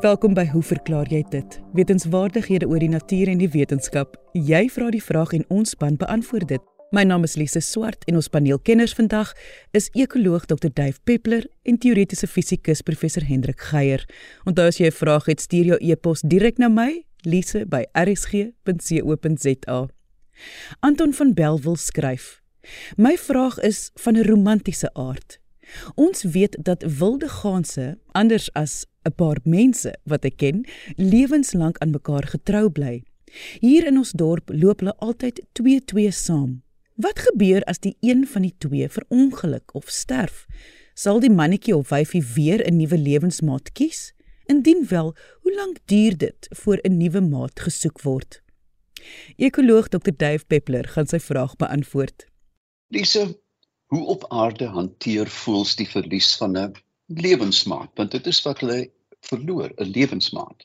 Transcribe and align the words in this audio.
Welkom 0.00 0.32
by 0.32 0.46
Hoe 0.48 0.62
verklaar 0.64 1.04
jy 1.12 1.18
dit? 1.28 1.58
Wetenskapwaardighede 1.76 2.64
oor 2.64 2.80
die 2.80 2.88
natuur 2.88 3.28
en 3.28 3.36
die 3.36 3.50
wetenskap. 3.52 4.16
Jy 4.32 4.62
vra 4.72 4.88
die 4.94 5.02
vraag 5.04 5.34
en 5.36 5.44
ons 5.52 5.76
span 5.76 6.00
beantwoord 6.00 6.48
dit. 6.48 6.62
My 6.96 7.04
naam 7.04 7.20
is 7.28 7.36
Lise 7.36 7.60
Swart 7.60 8.08
en 8.08 8.16
ons 8.16 8.32
paneelkenners 8.32 8.96
vandag 8.96 9.36
is 9.76 9.92
ekoloog 9.92 10.48
Dr. 10.48 10.72
Dave 10.72 10.96
Peppler 11.04 11.44
en 11.68 11.76
teoretiese 11.76 12.24
fisikus 12.32 12.80
professor 12.80 13.28
Hendrik 13.28 13.60
Geier. 13.68 14.08
Onthou 14.48 14.66
as 14.72 14.80
jy 14.80 14.88
'n 14.88 14.96
vraag 15.02 15.24
het, 15.28 15.40
stuur 15.40 15.64
jou 15.64 15.78
e-pos 15.80 16.20
direk 16.24 16.56
na 16.58 16.68
my, 16.68 17.04
lise@rsg.co.za. 17.28 17.68
Anton 20.80 21.12
van 21.12 21.34
Belwel 21.34 21.76
skryf: 21.76 22.40
My 22.96 23.16
vraag 23.16 23.60
is 23.60 23.90
van 23.94 24.16
'n 24.16 24.24
romantiese 24.24 24.94
aard. 24.94 25.40
Ons 25.94 26.22
weet 26.22 26.56
dat 26.62 26.84
wilde 26.98 27.28
ganse, 27.28 27.98
anders 28.12 28.52
as 28.52 28.86
'n 29.04 29.14
paar 29.16 29.38
mense 29.44 29.92
wat 30.04 30.24
ek 30.24 30.36
ken, 30.36 30.64
lewenslank 30.96 31.78
aan 31.78 31.90
mekaar 31.90 32.26
getrou 32.26 32.68
bly. 32.70 33.02
Hier 33.60 33.86
in 33.86 33.96
ons 33.98 34.12
dorp 34.12 34.50
loop 34.52 34.80
hulle 34.80 34.96
altyd 34.98 35.40
2-2 35.52 36.10
saam. 36.10 36.62
Wat 37.00 37.18
gebeur 37.18 37.64
as 37.64 37.78
die 37.78 37.96
een 38.00 38.26
van 38.26 38.42
die 38.42 38.54
twee 38.58 38.88
verongeluk 38.88 39.74
of 39.74 39.88
sterf? 39.88 40.46
Sal 40.94 41.20
die 41.20 41.32
mannetjie 41.32 41.76
of 41.76 41.88
wyfie 41.88 42.22
weer 42.34 42.60
'n 42.66 42.76
nuwe 42.76 42.98
lewensmaat 42.98 43.72
kies? 43.72 44.12
Indien 44.46 44.86
wel, 44.88 45.14
hoe 45.42 45.54
lank 45.54 45.78
duur 45.84 46.16
dit 46.16 46.48
voor 46.50 46.78
'n 46.82 46.96
nuwe 46.96 47.20
maat 47.20 47.60
gesoek 47.60 48.02
word? 48.02 48.42
Ekoloog 49.36 49.88
Dr. 49.88 50.12
Dave 50.16 50.44
Peppler 50.46 50.88
gaan 50.88 51.06
sy 51.06 51.18
vraag 51.18 51.56
beantwoord. 51.56 52.26
Lise, 52.88 53.40
hoe 53.86 54.04
op 54.06 54.24
aarde 54.28 54.66
hanteer 54.66 55.28
voels 55.28 55.76
die 55.76 55.88
verlies 55.88 56.36
van 56.36 56.56
'n 56.56 56.72
lewensmaat 57.14 57.90
want 57.94 58.10
dit 58.10 58.26
is 58.26 58.42
wat 58.42 58.60
hulle 58.60 58.90
verloor 59.20 59.72
'n 59.76 59.90
lewensmaat. 59.90 60.64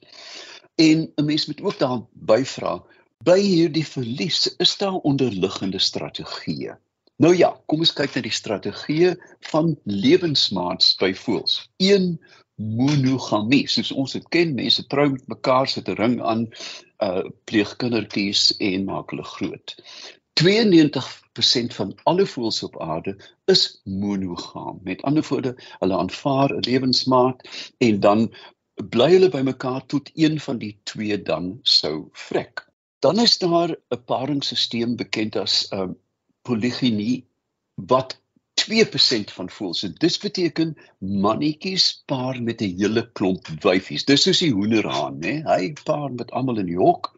En 0.76 1.12
'n 1.16 1.26
mens 1.26 1.46
moet 1.46 1.62
ook 1.62 1.80
daar 1.80 2.02
byvra 2.14 2.84
by 3.24 3.40
hierdie 3.40 3.88
verlies 3.88 4.56
is 4.58 4.78
daar 4.78 4.94
onderliggende 4.94 5.80
strategieë? 5.80 6.78
Nou 7.18 7.36
ja 7.36 7.62
kom 7.66 7.80
ons 7.80 7.94
kyk 7.94 8.16
na 8.16 8.22
die 8.22 8.32
strategieë 8.32 9.16
van 9.52 9.76
lewensmaats 9.84 10.96
by 11.00 11.14
voels. 11.14 11.70
Een 11.78 12.20
monogamie. 12.56 13.68
Soos 13.68 13.92
ons 13.92 14.12
dit 14.12 14.28
ken 14.30 14.56
mense 14.56 14.88
trou 14.88 15.10
met 15.12 15.28
mekaar 15.28 15.68
sit 15.68 15.88
'n 15.90 15.96
ring 15.96 16.22
aan 16.22 16.48
uh 17.04 17.24
pleeg 17.44 17.76
kindertjies 17.76 18.56
en 18.58 18.86
maak 18.86 19.10
hulle 19.10 19.24
groot. 19.24 19.76
92% 20.34 21.25
van 21.44 21.96
alle 22.04 22.26
voëls 22.26 22.64
op 22.64 22.82
aarde 22.82 23.16
is 23.46 23.82
monogam. 23.84 24.80
Met 24.84 25.02
ander 25.02 25.26
woorde, 25.30 25.56
hulle 25.80 25.98
aanvaar 25.98 26.54
'n 26.54 26.60
lewensmaat 26.60 27.48
en 27.78 28.00
dan 28.00 28.34
bly 28.90 29.12
hulle 29.12 29.30
by 29.30 29.42
mekaar 29.42 29.86
tot 29.86 30.10
een 30.14 30.40
van 30.40 30.58
die 30.58 30.80
twee 30.84 31.22
dan 31.22 31.60
sou 31.62 32.08
vrek. 32.12 32.68
Dan 33.00 33.20
is 33.20 33.38
daar 33.38 33.70
'n 33.70 34.04
paringsstelsel 34.06 34.96
bekend 34.96 35.36
as 35.36 35.72
um, 35.72 35.98
polygynie 36.42 37.28
wat 37.76 38.22
2% 38.54 39.32
van 39.32 39.50
voëls. 39.50 39.80
So 39.80 39.88
dis 39.98 40.18
beteken 40.18 40.78
mannetjies 41.00 42.04
paar 42.06 42.42
met 42.44 42.62
'n 42.62 42.78
hele 42.80 43.12
klomp 43.12 43.48
wyfies. 43.62 44.06
Dis 44.06 44.22
soos 44.22 44.40
die 44.40 44.54
hoenderhaan, 44.54 45.20
né? 45.20 45.44
Hy 45.44 45.74
paar 45.84 46.12
met 46.12 46.32
almal 46.32 46.58
in 46.58 46.66
die 46.66 46.80
hok 46.80 47.16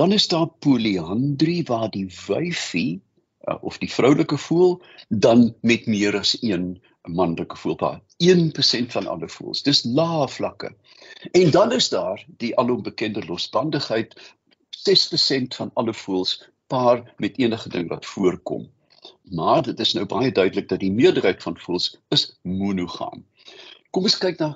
Dan 0.00 0.12
is 0.12 0.28
daar 0.28 0.48
poliandrie 0.48 1.62
waar 1.68 1.90
die 1.90 2.06
wyfie 2.26 3.02
uh, 3.48 3.56
of 3.60 3.78
die 3.78 3.90
vroulike 3.92 4.38
voël 4.38 4.80
dan 5.08 5.54
met 5.60 5.86
meer 5.86 6.16
as 6.18 6.36
een 6.42 6.80
manlike 7.02 7.56
voël 7.56 7.76
paar. 7.76 8.00
1% 8.24 8.92
van 8.92 9.06
alle 9.06 9.28
voëls. 9.28 9.62
Dis 9.62 9.84
lae 9.84 10.28
vlakke. 10.28 10.74
En 11.32 11.50
dan 11.50 11.72
is 11.72 11.88
daar 11.88 12.24
die 12.42 12.56
alombekende 12.58 13.24
losbandigheid 13.26 14.14
6% 14.90 15.56
van 15.56 15.70
alle 15.74 15.94
voëls 15.94 16.36
paar 16.66 17.14
met 17.16 17.38
enige 17.38 17.68
ding 17.68 17.88
wat 17.88 18.06
voorkom. 18.06 18.68
Maar 19.22 19.62
dit 19.62 19.80
is 19.80 19.92
nou 19.92 20.06
baie 20.06 20.32
duidelik 20.32 20.68
dat 20.68 20.80
die 20.80 20.92
meerderheid 20.92 21.42
van 21.42 21.58
voëls 21.58 21.96
is 22.08 22.30
monogam. 22.42 23.24
Kom 23.90 24.06
ons 24.06 24.18
kyk 24.18 24.38
na 24.38 24.54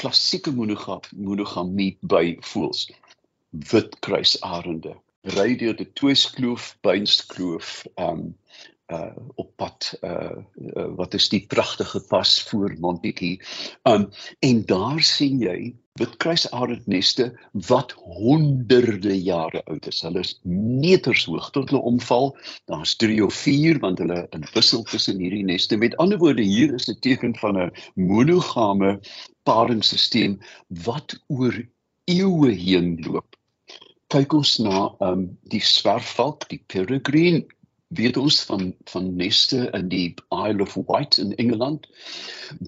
klassieke 0.00 0.52
monogamie 0.52 1.96
by 2.00 2.36
voëls 2.40 2.86
wit 3.70 3.98
kruisarende 4.00 4.96
ry 5.22 5.54
deur 5.56 5.76
die 5.78 5.90
Twiskloof, 5.94 6.76
Beinskloof, 6.82 7.82
um 7.96 8.32
uh 8.92 9.14
op 9.40 9.52
pad 9.56 9.94
uh, 10.04 10.42
uh 10.74 10.88
wat 10.98 11.14
is 11.14 11.28
die 11.32 11.46
pragtige 11.48 12.00
pas 12.10 12.32
voor 12.50 12.74
Montetjie. 12.80 13.40
Um 13.88 14.10
en 14.40 14.64
daar 14.66 15.00
sien 15.00 15.38
jy 15.40 15.74
witkruisarendneste 16.00 17.28
wat 17.68 17.92
honderde 17.92 19.14
jare 19.22 19.62
oud 19.64 19.86
is. 19.86 20.00
Hulle 20.02 20.24
is 20.24 20.34
meters 20.44 21.24
hoog 21.24 21.50
tot 21.54 21.70
hulle 21.70 21.82
omval. 21.88 22.32
Daar's 22.66 22.96
3 22.96 23.22
of 23.24 23.34
4 23.34 23.78
want 23.84 24.02
hulle 24.02 24.26
in 24.30 24.46
wissel 24.52 24.82
tussen 24.82 25.20
hierdie 25.20 25.44
neste. 25.44 25.76
Met 25.76 25.96
ander 25.96 26.18
woorde, 26.18 26.42
hier 26.42 26.74
is 26.74 26.88
'n 26.90 26.98
teken 27.00 27.36
van 27.36 27.58
'n 27.58 27.70
monogame 27.94 28.98
paringsstelsel 29.42 30.36
wat 30.68 31.20
oor 31.28 31.54
eeue 32.04 32.50
heen 32.50 32.98
loop 33.06 33.31
kyk 34.12 34.34
ons 34.36 34.58
na 34.60 34.78
um 35.00 35.22
die 35.48 35.62
swerfvalk, 35.64 36.44
die 36.50 36.60
peregrine, 36.68 37.46
weet 37.96 38.18
ons 38.20 38.42
van 38.48 38.72
van 38.92 39.08
neste 39.16 39.70
in 39.78 39.88
die 39.92 40.08
Isle 40.32 40.66
of 40.66 40.76
Wight 40.88 41.16
in 41.22 41.32
Engeland 41.40 41.88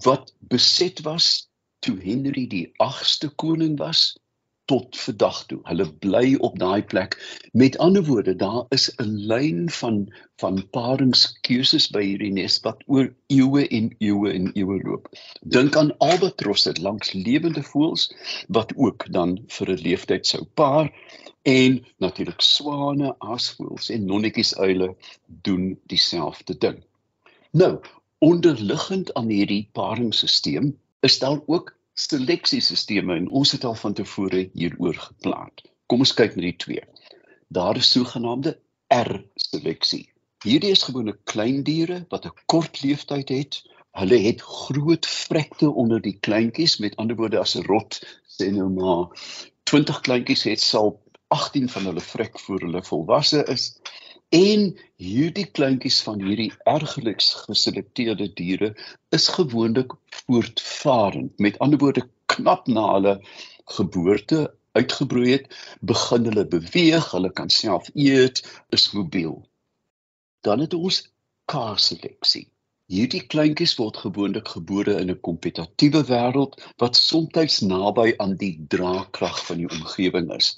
wat 0.05 0.31
beset 0.53 1.03
was 1.05 1.47
toe 1.85 1.97
Henry 2.01 2.47
die 2.49 2.67
8ste 2.81 3.29
koning 3.41 3.77
was 3.77 4.15
tot 4.65 4.97
vandag 4.97 5.43
toe. 5.49 5.59
Hulle 5.69 5.85
bly 6.01 6.35
op 6.47 6.57
daai 6.61 6.81
plek. 6.81 7.17
Met 7.53 7.77
ander 7.77 8.01
woorde, 8.07 8.33
daar 8.35 8.65
is 8.73 8.89
'n 8.97 9.13
lyn 9.31 9.69
van 9.69 10.07
van 10.41 10.57
paringskeuses 10.77 11.87
by 11.93 12.01
hierdie 12.03 12.31
nes 12.33 12.57
wat 12.65 12.81
oor 12.87 13.13
eeue 13.27 13.67
en 13.67 13.93
eeue 13.99 14.33
en 14.33 14.49
eeue 14.53 14.79
loop. 14.81 15.09
Dink 15.41 15.77
aan 15.77 15.93
albatrosse 15.97 16.73
langs 16.81 17.13
lewende 17.13 17.63
voëls 17.63 18.09
wat 18.47 18.73
ook 18.75 19.05
dan 19.11 19.37
vir 19.47 19.69
'n 19.69 19.81
leeftyd 19.85 20.25
sou 20.25 20.43
paar 20.53 20.89
en 21.45 21.85
natuurlik 22.01 22.41
swane, 22.41 23.11
aasvoëls 23.21 23.91
en 23.93 24.05
nonnetjies 24.09 24.55
uile 24.57 24.95
doen 25.45 25.75
dieselfde 25.91 26.57
ding. 26.57 26.79
Nou, 27.51 27.79
onderliggend 28.17 29.13
aan 29.13 29.29
hierdie 29.29 29.69
paringsstelsel 29.77 30.71
is 31.05 31.19
daar 31.19 31.39
ook 31.45 31.75
seleksiesisteme 31.93 33.15
en 33.15 33.29
ons 33.29 33.51
het 33.51 33.63
al 33.63 33.77
van 33.77 33.93
tevore 33.93 34.49
hieroor 34.53 34.97
gepraat. 35.03 35.61
Kom 35.85 36.01
ons 36.01 36.15
kyk 36.17 36.33
na 36.35 36.47
die 36.47 36.55
twee. 36.65 36.81
Daar 37.47 37.77
is 37.77 37.91
sogenaamde 37.93 38.57
R-seleksie. 38.89 40.09
Hierdie 40.43 40.73
is 40.73 40.83
gewone 40.89 41.13
klein 41.29 41.61
diere 41.63 42.05
wat 42.09 42.25
'n 42.25 42.33
kort 42.45 42.81
lewensduur 42.81 43.37
het. 43.37 43.61
Hulle 43.91 44.17
het 44.17 44.41
groot 44.41 45.05
vrekte 45.05 45.69
onder 45.69 46.01
die 46.01 46.17
kleintjies, 46.19 46.77
met 46.77 46.95
ander 46.95 47.15
woorde 47.15 47.39
as 47.39 47.55
'n 47.55 47.69
rot 47.69 48.01
sê 48.25 48.49
nou 48.51 48.69
maar 48.69 49.05
20 49.63 50.01
kleintjies 50.01 50.43
het 50.43 50.61
sal 50.61 51.04
18 51.35 51.69
van 51.75 51.91
hulle 51.91 52.05
vrek 52.13 52.39
voor 52.39 52.67
hulle 52.67 52.83
volwasse 52.83 53.45
is 53.57 53.69
En 54.33 54.63
hierdie 54.97 55.45
kleintjies 55.57 56.01
van 56.03 56.21
hierdie 56.21 56.51
ergeliks 56.65 57.27
geselekteerde 57.45 58.25
diere 58.33 58.71
is 59.17 59.27
gewoonlik 59.27 59.93
voortvarend. 60.09 61.37
Met 61.39 61.59
ander 61.59 61.79
woorde, 61.79 62.09
knap 62.25 62.67
na 62.67 62.87
hulle 62.93 63.13
geboorte 63.77 64.39
uitgebroei 64.71 65.31
het, 65.31 65.45
begin 65.81 66.25
hulle 66.25 66.47
beweeg, 66.47 67.11
hulle 67.11 67.31
kan 67.31 67.49
self 67.49 67.87
eet, 67.93 68.41
is 68.69 68.91
mobiel. 68.91 69.37
Dan 70.41 70.59
het 70.59 70.73
ons 70.73 70.99
K-seleksie. 71.45 72.49
Hierdie 72.89 73.23
kleintjies 73.29 73.77
word 73.77 73.97
gewoonlik 73.97 74.47
gebore 74.57 74.99
in 75.01 75.11
'n 75.13 75.21
kompetatiewe 75.21 76.03
wêreld 76.09 76.59
wat 76.81 76.95
soms 76.97 77.61
naby 77.61 78.13
aan 78.17 78.35
die 78.35 78.55
draagkrag 78.67 79.45
van 79.45 79.57
die 79.57 79.69
omgewing 79.69 80.33
is 80.33 80.55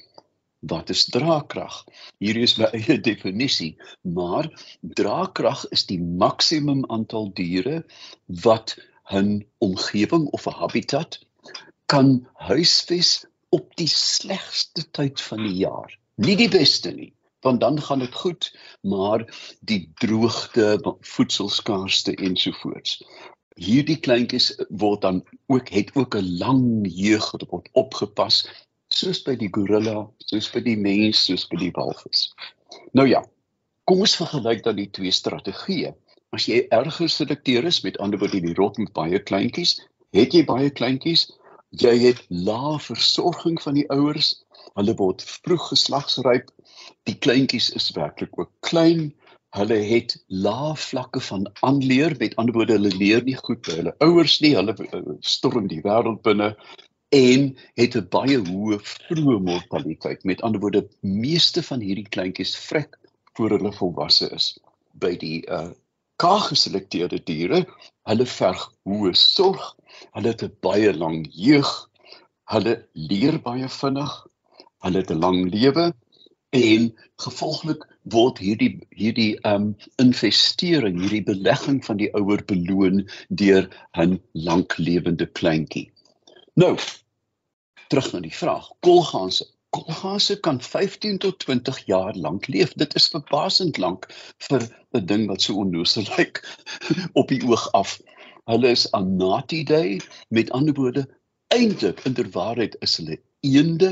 wat 0.59 0.89
is 0.89 1.05
draagkrag? 1.05 1.83
Hier 2.17 2.37
is 2.37 2.57
my 2.57 2.69
eie 2.77 2.99
definisie, 2.99 3.75
maar 4.01 4.49
draagkrag 4.81 5.65
is 5.75 5.85
die 5.85 5.99
maksimum 6.01 6.85
aantal 6.89 7.31
diere 7.33 7.83
wat 8.43 8.77
'n 9.11 9.45
omgewing 9.57 10.27
of 10.35 10.47
'n 10.47 10.59
habitat 10.59 11.19
kan 11.85 12.27
huisves 12.33 13.25
op 13.49 13.75
die 13.75 13.87
slegste 13.87 14.83
tyd 14.91 15.21
van 15.21 15.43
die 15.43 15.55
jaar. 15.63 15.99
Nie 16.15 16.35
die 16.35 16.49
beste 16.49 16.91
nie, 16.91 17.13
want 17.45 17.61
dan 17.61 17.81
gaan 17.81 17.99
dit 17.99 18.15
goed, 18.15 18.51
maar 18.81 19.23
die 19.61 19.91
droogte, 20.01 20.95
voedselskaarste 20.99 22.15
ensovoorts. 22.15 23.03
Hierdie 23.57 23.97
kleintjies 23.97 24.51
word 24.69 25.01
dan 25.01 25.23
ook 25.47 25.69
het 25.69 25.95
ook 25.95 26.15
'n 26.15 26.37
lang 26.37 26.85
jeug 26.89 27.31
word 27.49 27.69
opgepas 27.71 28.45
soos 28.97 29.21
by 29.25 29.35
die 29.39 29.51
gorilla, 29.53 30.05
soos 30.29 30.49
by 30.53 30.63
die 30.65 30.77
mens, 30.79 31.25
soos 31.27 31.45
by 31.51 31.59
die 31.61 31.73
walvis. 31.75 32.27
Nou 32.97 33.07
ja, 33.09 33.23
kom 33.87 34.03
ons 34.05 34.17
vergelyk 34.19 34.63
dan 34.65 34.79
die 34.79 34.89
twee 34.93 35.13
strategieë. 35.13 35.93
As 36.35 36.47
jy 36.49 36.65
erger 36.75 37.09
selekteer 37.11 37.67
is 37.69 37.83
met 37.85 37.99
ander 38.03 38.19
woorde 38.19 38.41
die 38.43 38.55
rot 38.57 38.79
met 38.81 38.91
baie 38.95 39.19
kleintjies, 39.29 39.77
het 40.15 40.35
jy 40.35 40.43
baie 40.47 40.71
kleintjies. 40.73 41.29
Jy 41.77 41.93
het 41.99 42.19
lae 42.31 42.77
versorging 42.79 43.57
van 43.63 43.75
die 43.75 43.87
ouers. 43.91 44.33
Hulle 44.79 44.95
word 44.99 45.23
vroeg 45.27 45.69
geslagsryp. 45.71 46.51
Die 47.07 47.15
kleintjies 47.23 47.69
is 47.75 47.89
werklik 47.95 48.35
ook 48.39 48.51
klein. 48.67 49.11
Hulle 49.55 49.79
het 49.89 50.15
lae 50.27 50.75
vlakke 50.79 51.21
van 51.23 51.47
aanleer. 51.67 52.15
Met 52.19 52.35
ander 52.35 52.55
woorde, 52.55 52.77
hulle 52.79 52.93
leer 52.95 53.23
nie 53.23 53.37
goed 53.39 53.63
by 53.67 53.79
hulle 53.81 53.95
ouers 54.03 54.39
nie. 54.43 54.53
Hulle 54.55 54.75
eh, 54.75 55.03
storm 55.21 55.67
die 55.71 55.81
wêreld 55.83 56.23
binne 56.27 56.53
en 57.09 57.57
het 57.79 57.95
'n 57.95 58.07
baie 58.09 58.37
hoë 58.37 58.79
vroeë 58.83 59.39
mortaliteit. 59.39 60.23
Met 60.23 60.41
ander 60.41 60.59
woorde, 60.61 60.87
meeste 60.99 61.63
van 61.63 61.79
hierdie 61.79 62.09
kleintjies 62.09 62.55
vrek 62.55 62.97
voor 63.33 63.49
hulle 63.49 63.73
volwasse 63.73 64.29
is. 64.29 64.59
By 64.91 65.17
die 65.17 65.45
uh 65.47 65.71
kaaggeselekteerde 66.17 67.19
diere, 67.23 67.65
hulle 68.09 68.25
verg 68.25 68.73
hoë 68.89 69.13
sorg, 69.13 69.75
hulle 70.11 70.27
het 70.33 70.43
'n 70.43 70.55
baie 70.61 70.93
lang 70.93 71.27
jeug, 71.31 71.89
hulle 72.43 72.87
leer 72.93 73.39
baie 73.41 73.69
vinnig, 73.69 74.13
hulle 74.81 74.97
het 74.97 75.11
'n 75.11 75.19
lang 75.19 75.53
lewe 75.53 75.93
en 76.49 76.97
gevolglik 77.15 77.85
word 78.03 78.37
hierdie 78.37 78.79
hierdie 78.89 79.37
um 79.45 79.75
investering, 79.97 80.99
hierdie 81.01 81.23
belegging 81.23 81.85
van 81.85 81.97
die 81.97 82.11
ouer 82.13 82.43
beloon 82.45 83.09
deur 83.29 83.69
'n 83.93 84.19
lanklewende 84.33 85.25
kleintjie. 85.25 85.91
Nou, 86.57 86.73
terug 87.87 88.07
na 88.13 88.19
die 88.25 88.33
vraag. 88.33 88.71
Kolganse 88.81 89.45
Kolganse 89.69 90.39
kan 90.39 90.57
15 90.61 91.17
tot 91.21 91.39
20 91.39 91.85
jaar 91.85 92.15
lank 92.15 92.47
leef. 92.47 92.71
Dit 92.73 92.95
is 92.97 93.09
verbasend 93.13 93.77
lank 93.77 94.07
vir 94.47 94.65
'n 94.97 95.05
ding 95.05 95.27
wat 95.29 95.41
so 95.45 95.53
onnoosel 95.61 96.07
lyk 96.17 96.41
op 97.13 97.29
die 97.29 97.43
oog 97.45 97.67
af. 97.77 97.99
Hulle 98.49 98.71
is 98.73 98.87
Anatidae, 98.91 99.99
met 100.33 100.49
ander 100.51 100.73
woorde, 100.73 101.05
eintlik 101.53 102.01
inderwaarheid 102.09 102.77
is 102.79 102.97
hulle 102.97 103.19
eende. 103.45 103.91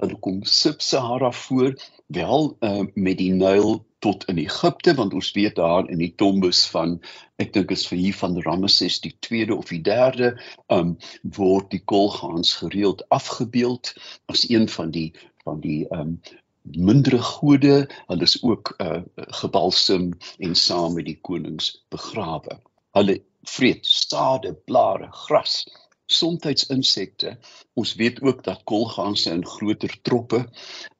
Hulle 0.00 0.16
kom 0.24 0.40
Sub-Sahara 0.44 1.32
voor, 1.32 1.76
wel 2.06 2.56
uh, 2.60 2.84
met 2.94 3.18
die 3.18 3.32
Nyl 3.32 3.82
tot 4.04 4.24
in 4.30 4.38
Egipte 4.38 4.94
want 4.94 5.14
ons 5.14 5.32
weet 5.36 5.56
daar 5.56 5.88
in 5.90 5.98
die 5.98 6.12
tombes 6.22 6.64
van 6.72 6.96
ek 7.42 7.52
dink 7.56 7.70
is 7.74 7.86
vir 7.90 7.98
hier 7.98 8.16
van 8.18 8.40
Ramesses 8.46 8.98
die 9.04 9.14
2de 9.28 9.56
of 9.56 9.72
die 9.72 9.82
3de 9.88 10.32
um 10.76 10.96
word 11.38 11.70
die 11.74 11.82
kolgaans 11.94 12.56
gereeld 12.62 13.06
afgebeeld 13.08 13.94
as 14.32 14.48
een 14.50 14.68
van 14.68 14.90
die 14.90 15.10
van 15.46 15.62
die 15.62 15.84
um 15.94 16.18
mindere 16.66 17.22
gode. 17.22 17.88
Hulle 18.06 18.22
is 18.22 18.42
ook 18.42 18.74
uh, 18.82 19.02
gebalsem 19.14 20.10
en 20.38 20.54
saam 20.54 20.94
met 20.98 21.06
die 21.06 21.18
konings 21.22 21.84
begrawe. 21.94 22.58
Hulle 22.98 23.20
vreet 23.46 23.86
stade 23.86 24.54
blare 24.66 25.06
gras 25.12 25.60
somtyds 26.06 26.66
insekte. 26.70 27.36
Ons 27.74 27.94
weet 27.98 28.20
ook 28.22 28.44
dat 28.44 28.62
kolganse 28.64 29.30
in 29.30 29.44
groter 29.46 29.92
troppe 30.02 30.44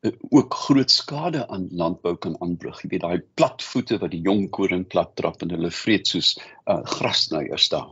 uh, 0.01 0.13
ook 0.31 0.55
groot 0.55 0.91
skade 0.91 1.47
aan 1.49 1.69
landbou 1.71 2.17
kan 2.17 2.37
aanbring. 2.41 2.75
Jy 2.83 2.91
weet 2.95 3.07
daai 3.07 3.23
platvoete 3.39 4.01
wat 4.03 4.15
die 4.15 4.23
jong 4.27 4.49
koring 4.51 4.87
plat 4.87 5.15
trap 5.17 5.43
en 5.43 5.55
hulle 5.55 5.71
vreet 5.71 6.11
soos 6.11 6.35
uh, 6.67 6.83
grasnyers 6.97 7.69
daar. 7.73 7.91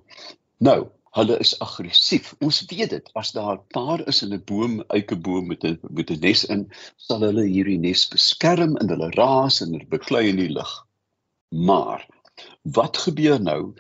Nou, 0.58 0.81
hulle 1.14 1.38
is 1.38 1.55
aggressief. 1.62 2.32
Ons 2.43 2.64
weet 2.70 2.90
dit. 2.90 3.11
As 3.14 3.32
daar 3.32 3.58
'n 3.58 3.67
paar 3.75 4.02
is 4.08 4.22
in 4.22 4.34
'n 4.34 4.43
boom, 4.44 4.82
eikeboom 4.88 5.46
met 5.46 5.64
'n 5.64 5.78
met 5.90 6.10
'n 6.10 6.20
nes 6.20 6.44
in, 6.44 6.70
sal 6.96 7.20
hulle 7.20 7.46
hierdie 7.46 7.78
nes 7.78 8.08
beskerm 8.08 8.76
en 8.76 8.88
hulle 8.88 9.10
raas 9.14 9.60
en 9.60 9.72
hulle 9.72 9.87
beklei 9.87 10.28
in 10.28 10.37
die 10.37 10.50
lug. 10.50 10.72
Maar 11.50 12.06
wat 12.62 12.96
gebeur 12.96 13.40
nou 13.40 13.75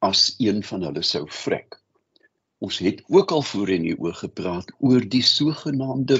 as 0.00 0.34
een 0.38 0.62
van 0.62 0.82
hulle 0.82 1.02
sou 1.02 1.26
vrek? 1.28 1.78
Ons 2.60 2.78
het 2.84 2.98
ook 3.08 3.30
al 3.32 3.42
voorheen 3.42 3.84
hieroor 3.88 4.14
gepraat 4.14 4.72
oor 4.78 5.04
die 5.08 5.22
sogenaamde 5.24 6.18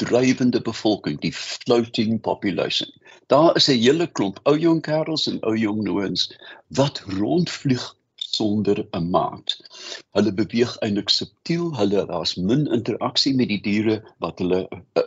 drywende 0.00 0.60
bevolking, 0.64 1.18
die 1.20 1.32
floating 1.36 2.20
population. 2.20 2.88
Daar 3.28 3.56
is 3.56 3.68
'n 3.68 3.82
hele 3.82 4.06
klomp 4.06 4.40
ou 4.42 4.56
jong 4.58 4.80
kerels 4.80 5.26
en 5.26 5.42
ou 5.42 5.56
jong 5.56 5.82
nouens 5.84 6.22
wat 6.68 7.02
rondvlieg 7.18 7.84
sonder 8.16 8.86
'n 8.90 9.10
maat. 9.10 9.56
Hulle 10.16 10.32
beweeg 10.32 10.76
eintlik 10.78 11.08
subtiel, 11.08 11.76
hulle 11.76 12.06
daar's 12.06 12.34
min 12.36 12.66
interaksie 12.66 13.34
met 13.34 13.48
die 13.48 13.60
diere 13.60 14.00
wat 14.18 14.38
hulle 14.38 14.68
uh, 14.72 15.02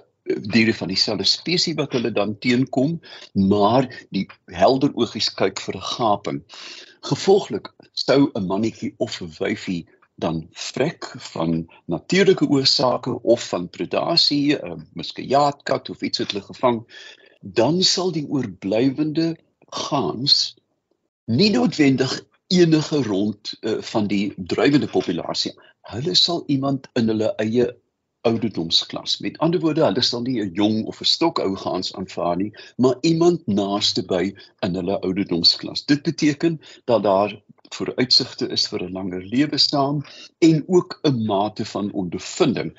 diere 0.53 0.73
van 0.73 0.87
dieselfde 0.87 1.25
spesies 1.29 1.77
wat 1.81 1.91
hulle 1.97 2.11
dan 2.11 2.37
teenkom, 2.39 2.99
maar 3.33 3.89
die 4.09 4.27
helder 4.45 4.93
oogies 4.93 5.33
kyk 5.33 5.59
vir 5.65 5.75
'n 5.81 5.89
gaping. 5.97 6.39
Gevolglik 7.09 7.73
sou 7.93 8.29
'n 8.33 8.45
mannetjie 8.45 8.93
of 8.97 9.21
'n 9.21 9.33
wyfie 9.39 9.85
dan 10.15 10.47
vrek 10.51 11.13
van 11.17 11.71
natuurlike 11.85 12.47
oorsake 12.47 13.21
of 13.21 13.47
van 13.47 13.69
predasie, 13.69 14.55
'n 14.55 14.87
miskien 14.93 15.27
jaatkat 15.27 15.89
of 15.89 16.01
iets 16.01 16.17
het 16.17 16.31
hulle 16.31 16.43
gevang, 16.43 16.85
dan 17.41 17.83
sal 17.83 18.11
die 18.11 18.27
oorblywende 18.27 19.37
gaans 19.69 20.55
nie 21.25 21.49
noodwendig 21.49 22.23
enige 22.47 23.01
rond 23.03 23.53
uh, 23.61 23.81
van 23.81 24.07
die 24.07 24.33
drywende 24.37 24.87
populasie. 24.87 25.53
Hulle 25.81 26.15
sal 26.15 26.43
iemand 26.47 26.87
in 26.93 27.07
hulle 27.07 27.33
eie 27.41 27.73
ouderdomsklas. 28.25 29.19
Met 29.19 29.37
ander 29.37 29.59
woorde, 29.59 29.83
hulle 29.85 30.01
sal 30.01 30.21
nie 30.21 30.41
'n 30.41 30.53
jong 30.53 30.85
of 30.85 31.01
'n 31.01 31.05
stokou 31.05 31.55
gaans 31.55 31.93
aanvaar 31.93 32.37
nie, 32.37 32.51
maar 32.77 32.97
iemand 33.01 33.47
naaste 33.47 34.05
by 34.05 34.33
in 34.65 34.75
hulle 34.75 34.99
ouderdomsklas. 34.99 35.85
Dit 35.85 36.01
beteken 36.03 36.61
dat 36.85 37.03
daar 37.03 37.41
vooruitsigte 37.77 38.49
is 38.57 38.67
vir 38.71 38.85
'n 38.85 38.95
langer 38.97 39.23
lewe 39.33 39.57
saam 39.57 40.03
en 40.49 40.63
ook 40.67 40.99
'n 41.03 41.25
mate 41.31 41.65
van 41.71 41.91
ondervinding. 42.03 42.71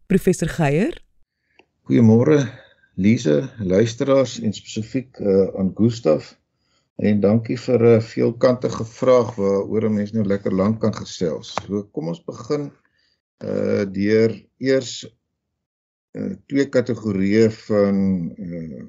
Professor 0.08 0.48
Geier? 0.48 0.96
Goeiemôre 1.84 2.38
Lise, 2.94 3.50
luisteraars 3.58 4.38
en 4.40 4.52
spesifiek 4.52 5.18
uh, 5.20 5.48
aan 5.60 5.72
Gustav. 5.76 6.30
En 6.96 7.20
dankie 7.20 7.58
vir 7.60 7.84
'n 7.96 8.00
veelkantige 8.00 8.84
vraag 8.84 9.34
waaroor 9.36 9.88
'n 9.90 9.94
mens 9.94 10.12
nou 10.12 10.24
lekker 10.24 10.54
lank 10.54 10.80
kan 10.80 10.94
gesels. 10.94 11.52
So 11.66 11.82
kom 11.92 12.08
ons 12.08 12.24
begin 12.24 12.70
uh 13.44 13.84
deur 13.84 14.32
eers 14.58 15.04
uh 16.16 16.32
twee 16.46 16.68
kategorieë 16.68 17.50
van 17.50 17.96
uh 18.38 18.84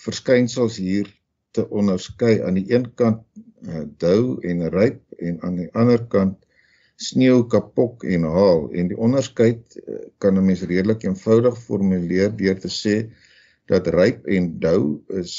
verskynsels 0.00 0.76
hier 0.82 1.08
te 1.56 1.64
onderskei. 1.68 2.40
Aan 2.44 2.58
die 2.60 2.68
een 2.72 2.90
kant 2.94 3.24
uh 3.66 3.84
dou 3.98 4.36
en 4.46 4.68
ryp 4.70 5.00
en 5.18 5.40
aan 5.42 5.56
die 5.62 5.70
ander 5.74 6.02
kant 6.12 6.36
sneeu, 6.96 7.44
kapok 7.52 8.04
en 8.04 8.24
haal. 8.24 8.68
En 8.72 8.88
die 8.92 8.98
onderskeid 8.98 9.76
uh, 9.80 9.98
kan 10.18 10.36
'n 10.36 10.44
mens 10.44 10.62
redelik 10.62 11.04
eenvoudig 11.04 11.58
formuleer 11.58 12.36
deur 12.36 12.60
te 12.60 12.72
sê 12.72 12.96
dat 13.66 13.88
ryp 13.92 14.26
en 14.26 14.58
dou 14.60 15.02
is 15.08 15.34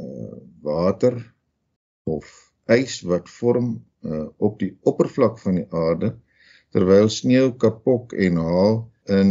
uh, 0.00 0.36
water 0.62 1.16
of 2.04 2.26
ys 2.66 3.00
wat 3.06 3.30
vorm 3.30 3.76
uh, 4.02 4.26
op 4.36 4.58
die 4.58 4.72
oppervlak 4.82 5.38
van 5.38 5.60
die 5.60 5.68
aarde 5.70 6.16
terwyl 6.74 7.08
sneeu 7.08 7.52
kapok 7.62 8.12
en 8.12 8.40
haal 8.42 8.76
in 9.18 9.30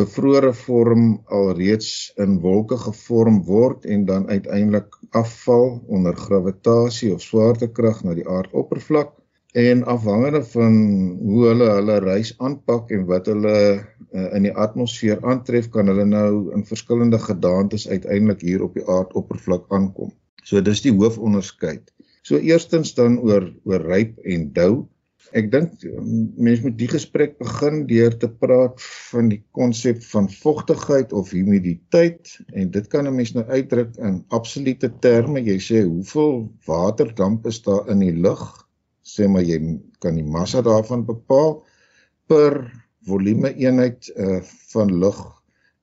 bevrore 0.00 0.52
vorm 0.64 1.06
alreeds 1.38 2.10
in 2.24 2.40
wolke 2.44 2.76
gevorm 2.80 3.40
word 3.46 3.84
en 3.84 4.04
dan 4.08 4.28
uiteindelik 4.28 4.98
afval 5.22 5.80
onder 5.86 6.16
gravitasie 6.16 7.14
of 7.14 7.24
swaartekrag 7.24 8.04
na 8.04 8.16
die 8.18 8.28
aardoppervlak 8.28 9.16
en 9.52 9.84
afhangende 9.84 10.42
van 10.52 10.74
hoe 11.18 11.46
hulle 11.46 11.70
hulle 11.74 11.98
reis 12.04 12.34
aanpak 12.38 12.90
en 12.94 13.06
wat 13.06 13.26
hulle 13.26 13.56
uh, 13.74 14.28
in 14.36 14.46
die 14.46 14.54
atmosfeer 14.54 15.18
aantref 15.26 15.68
kan 15.74 15.90
hulle 15.90 16.06
nou 16.06 16.52
in 16.54 16.62
verskillende 16.66 17.18
gedaantes 17.18 17.88
uiteindelik 17.88 18.44
hier 18.46 18.62
op 18.62 18.74
die 18.78 18.86
aardoppervlak 18.86 19.66
aankom. 19.74 20.12
So 20.44 20.62
dis 20.62 20.82
die 20.86 20.94
hoofonderskeid. 20.94 21.90
So 22.22 22.38
eerstens 22.38 22.94
dan 22.94 23.18
oor 23.18 23.50
oor 23.64 23.82
ryp 23.90 24.18
en 24.24 24.52
dou. 24.54 24.86
Ek 25.30 25.46
dink 25.52 25.84
mense 26.42 26.64
moet 26.64 26.74
die 26.78 26.88
gesprek 26.90 27.36
begin 27.38 27.84
deur 27.86 28.14
te 28.18 28.26
praat 28.42 28.80
van 29.10 29.28
die 29.30 29.38
konsep 29.54 30.00
van 30.10 30.26
vogtigheid 30.32 31.12
of 31.14 31.30
humiditeit 31.30 32.32
en 32.50 32.70
dit 32.74 32.88
kan 32.90 33.06
'n 33.06 33.14
mens 33.14 33.30
nou 33.36 33.44
uitdruk 33.46 33.94
in 33.98 34.24
absolute 34.34 34.90
terme. 35.00 35.38
Jy 35.38 35.58
sê 35.58 35.82
hoeveel 35.86 36.50
waterdamp 36.66 37.46
is 37.46 37.62
daar 37.62 37.86
in 37.94 38.02
die 38.02 38.16
lug? 38.16 38.42
Sê 39.06 39.28
maar 39.28 39.46
jy 39.46 39.78
kan 40.00 40.18
die 40.18 40.26
massa 40.26 40.62
daarvan 40.62 41.06
bepaal 41.06 41.62
per 42.26 42.66
volume 43.06 43.54
eenheid 43.54 44.10
uh, 44.16 44.42
van 44.74 44.98
lug 44.98 45.20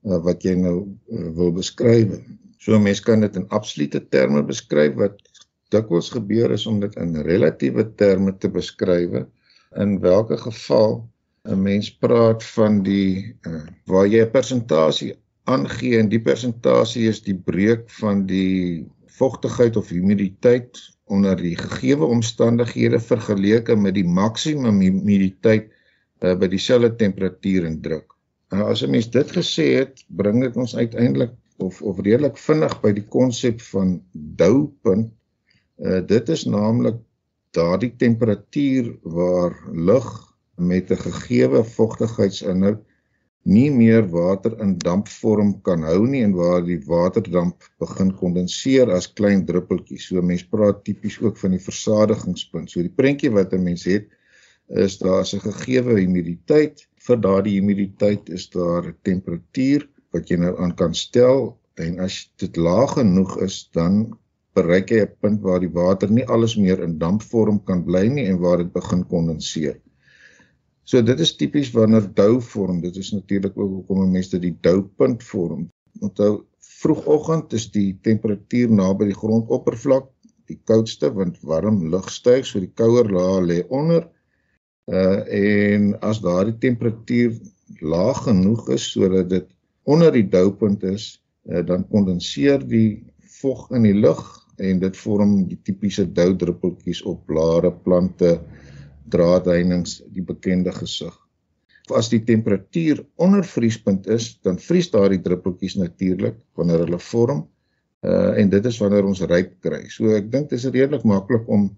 uh, 0.04 0.20
wat 0.28 0.44
jy 0.44 0.56
nou 0.56 0.92
uh, 1.08 1.32
wil 1.40 1.52
beskryf. 1.52 2.20
So 2.60 2.76
'n 2.76 2.84
mens 2.84 3.00
kan 3.00 3.22
dit 3.22 3.36
in 3.36 3.48
absolute 3.50 4.08
terme 4.10 4.44
beskryf 4.44 4.96
wat 4.96 5.24
dikwels 5.72 6.10
gebeur 6.10 6.52
is 6.52 6.68
om 6.68 6.80
dit 6.80 6.96
in 6.96 7.16
relatiewe 7.16 7.96
terme 7.96 8.38
te 8.38 8.50
beskryf 8.50 9.24
in 9.78 10.00
watter 10.00 10.38
geval 10.38 11.10
'n 11.48 11.62
mens 11.62 11.90
praat 11.98 12.44
van 12.44 12.84
die 12.84 13.38
uh, 13.48 13.64
waar 13.86 14.08
jy 14.08 14.22
'n 14.26 14.32
persentasie 14.32 15.14
aangee 15.44 16.00
en 16.00 16.10
die 16.10 16.22
persentasie 16.22 17.08
is 17.08 17.22
die 17.24 17.38
breek 17.50 17.90
van 18.02 18.26
die 18.28 18.86
vogtigheid 19.20 19.78
of 19.78 19.90
humiditeit 19.90 20.78
onder 21.08 21.38
die 21.40 21.56
gegeewe 21.56 22.06
omstandighede 22.06 23.00
vergeleke 23.00 23.76
met 23.76 23.96
die 23.96 24.08
maksimum 24.20 24.82
humiditeit 24.82 25.72
uh, 25.72 26.36
by 26.36 26.48
dieselfde 26.52 26.96
temperatuur 27.00 27.66
en 27.66 27.82
druk. 27.82 28.14
Nou 28.52 28.70
as 28.72 28.84
'n 28.84 28.92
mens 28.92 29.10
dit 29.12 29.32
gesê 29.40 29.68
het, 29.80 30.04
bring 30.08 30.42
dit 30.44 30.56
ons 30.58 30.76
uiteindelik 30.76 31.32
of 31.58 31.82
of 31.82 32.00
redelik 32.00 32.38
vinnig 32.38 32.82
by 32.82 32.92
die 32.92 33.08
konsep 33.08 33.62
van 33.72 34.02
doupunt. 34.14 35.12
Uh, 35.78 36.02
dit 36.06 36.30
is 36.30 36.46
naamlik 36.46 36.98
daardie 37.58 37.94
temperatuur 38.04 38.92
waar 39.18 39.54
lug 39.90 40.08
met 40.56 40.92
'n 40.92 41.04
gegeewe 41.08 41.64
vogtigheidsinhoud 41.64 42.82
nie 43.48 43.70
meer 43.72 44.04
water 44.12 44.58
in 44.64 44.76
dampvorm 44.84 45.54
kan 45.64 45.84
hou 45.88 46.02
nie 46.08 46.24
en 46.26 46.34
waar 46.36 46.66
die 46.66 46.80
waterdamp 46.90 47.64
begin 47.80 48.12
kondenseer 48.20 48.92
as 48.92 49.08
klein 49.20 49.46
druppeltjies. 49.48 50.10
So 50.10 50.22
mense 50.22 50.48
praat 50.52 50.84
tipies 50.84 51.20
ook 51.24 51.38
van 51.40 51.56
die 51.56 51.64
versadigingspunt. 51.64 52.72
So 52.72 52.84
die 52.84 52.92
prentjie 52.92 53.32
wat 53.32 53.54
'n 53.54 53.64
mens 53.64 53.86
het 53.88 54.10
is 54.68 54.98
daar 54.98 55.24
'n 55.24 55.40
gegeewe 55.40 56.00
humiditeit. 56.00 56.88
Vir 57.08 57.22
daardie 57.22 57.60
humiditeit 57.60 58.30
is 58.30 58.50
daar 58.50 58.84
'n 58.88 58.96
temperatuur 59.04 59.88
wat 60.12 60.30
jy 60.30 60.38
nou 60.38 60.58
aan 60.60 60.76
kan 60.76 60.94
stel 60.94 61.58
en 61.76 62.00
as 62.00 62.32
dit 62.38 62.56
laag 62.58 62.98
genoeg 63.00 63.40
is, 63.42 63.70
dan 63.72 64.18
bereik 64.58 64.92
jy 64.92 65.02
'n 65.06 65.16
punt 65.22 65.42
waar 65.46 65.62
die 65.64 65.74
water 65.74 66.10
nie 66.12 66.26
alles 66.26 66.58
meer 66.58 66.84
in 66.84 66.98
dampvorm 67.00 67.60
kan 67.70 67.84
bly 67.86 68.08
nie 68.08 68.28
en 68.32 68.42
waar 68.44 68.58
dit 68.64 68.74
begin 68.74 69.04
kondenseer. 69.14 69.78
So 70.88 71.02
dit 71.02 71.20
is 71.20 71.36
tipies 71.36 71.74
wanneer 71.76 72.06
dou 72.16 72.40
vorm. 72.42 72.82
Dit 72.82 72.96
is 72.96 73.12
natuurlik 73.12 73.58
ook 73.58 73.72
hoekom 73.72 74.12
mense 74.12 74.40
die 74.40 74.56
doupunt 74.62 75.24
vorm. 75.24 75.68
Onthou 76.00 76.46
vroegoggend 76.80 77.54
is 77.54 77.66
die 77.72 77.98
temperatuur 78.02 78.72
naby 78.72 79.10
die 79.10 79.18
grondoppervlak 79.18 80.08
die 80.48 80.60
koudste 80.70 81.10
want 81.12 81.42
warm 81.44 81.82
lug 81.92 82.08
styg 82.12 82.46
so 82.48 82.62
die 82.64 82.72
kouer 82.72 83.10
laag 83.12 83.44
lê 83.50 83.60
onder. 83.68 84.08
Uh 84.88 85.20
en 85.42 85.92
as 86.08 86.22
daardie 86.24 86.56
temperatuur 86.64 87.36
laag 87.84 88.24
genoeg 88.24 88.70
is 88.78 88.88
sodat 88.94 89.30
dit 89.30 89.48
onder 89.84 90.12
die 90.12 90.28
doupunt 90.28 90.84
is, 90.84 91.18
uh, 91.52 91.64
dan 91.66 91.88
kondenseer 91.92 92.64
die 92.64 93.04
vog 93.42 93.68
in 93.76 93.84
die 93.88 93.96
lug 93.96 94.22
en 94.58 94.80
dit 94.82 94.98
vorm 94.98 95.38
die 95.50 95.60
tipiese 95.64 96.06
doudruppeltjies 96.14 97.04
op 97.10 97.26
blare, 97.30 97.72
plante, 97.72 98.38
draadheinings, 99.14 100.02
die 100.14 100.24
bekende 100.26 100.74
gesig. 100.76 101.14
As 101.96 102.10
die 102.12 102.24
temperatuur 102.28 103.06
onder 103.24 103.46
vriespunt 103.48 104.10
is, 104.12 104.34
dan 104.44 104.58
vries 104.60 104.90
daardie 104.92 105.22
druppeltjies 105.24 105.78
natuurlik 105.80 106.36
wanneer 106.60 106.84
hulle 106.84 107.00
vorm. 107.00 107.46
Uh 108.04 108.36
en 108.38 108.50
dit 108.50 108.66
is 108.66 108.80
wanneer 108.82 109.08
ons 109.08 109.24
ryp 109.30 109.54
kry. 109.64 109.86
So 109.90 110.12
ek 110.16 110.28
dink 110.32 110.50
dit 110.52 110.60
is 110.60 110.68
redelik 110.70 111.06
maklik 111.08 111.48
om 111.48 111.72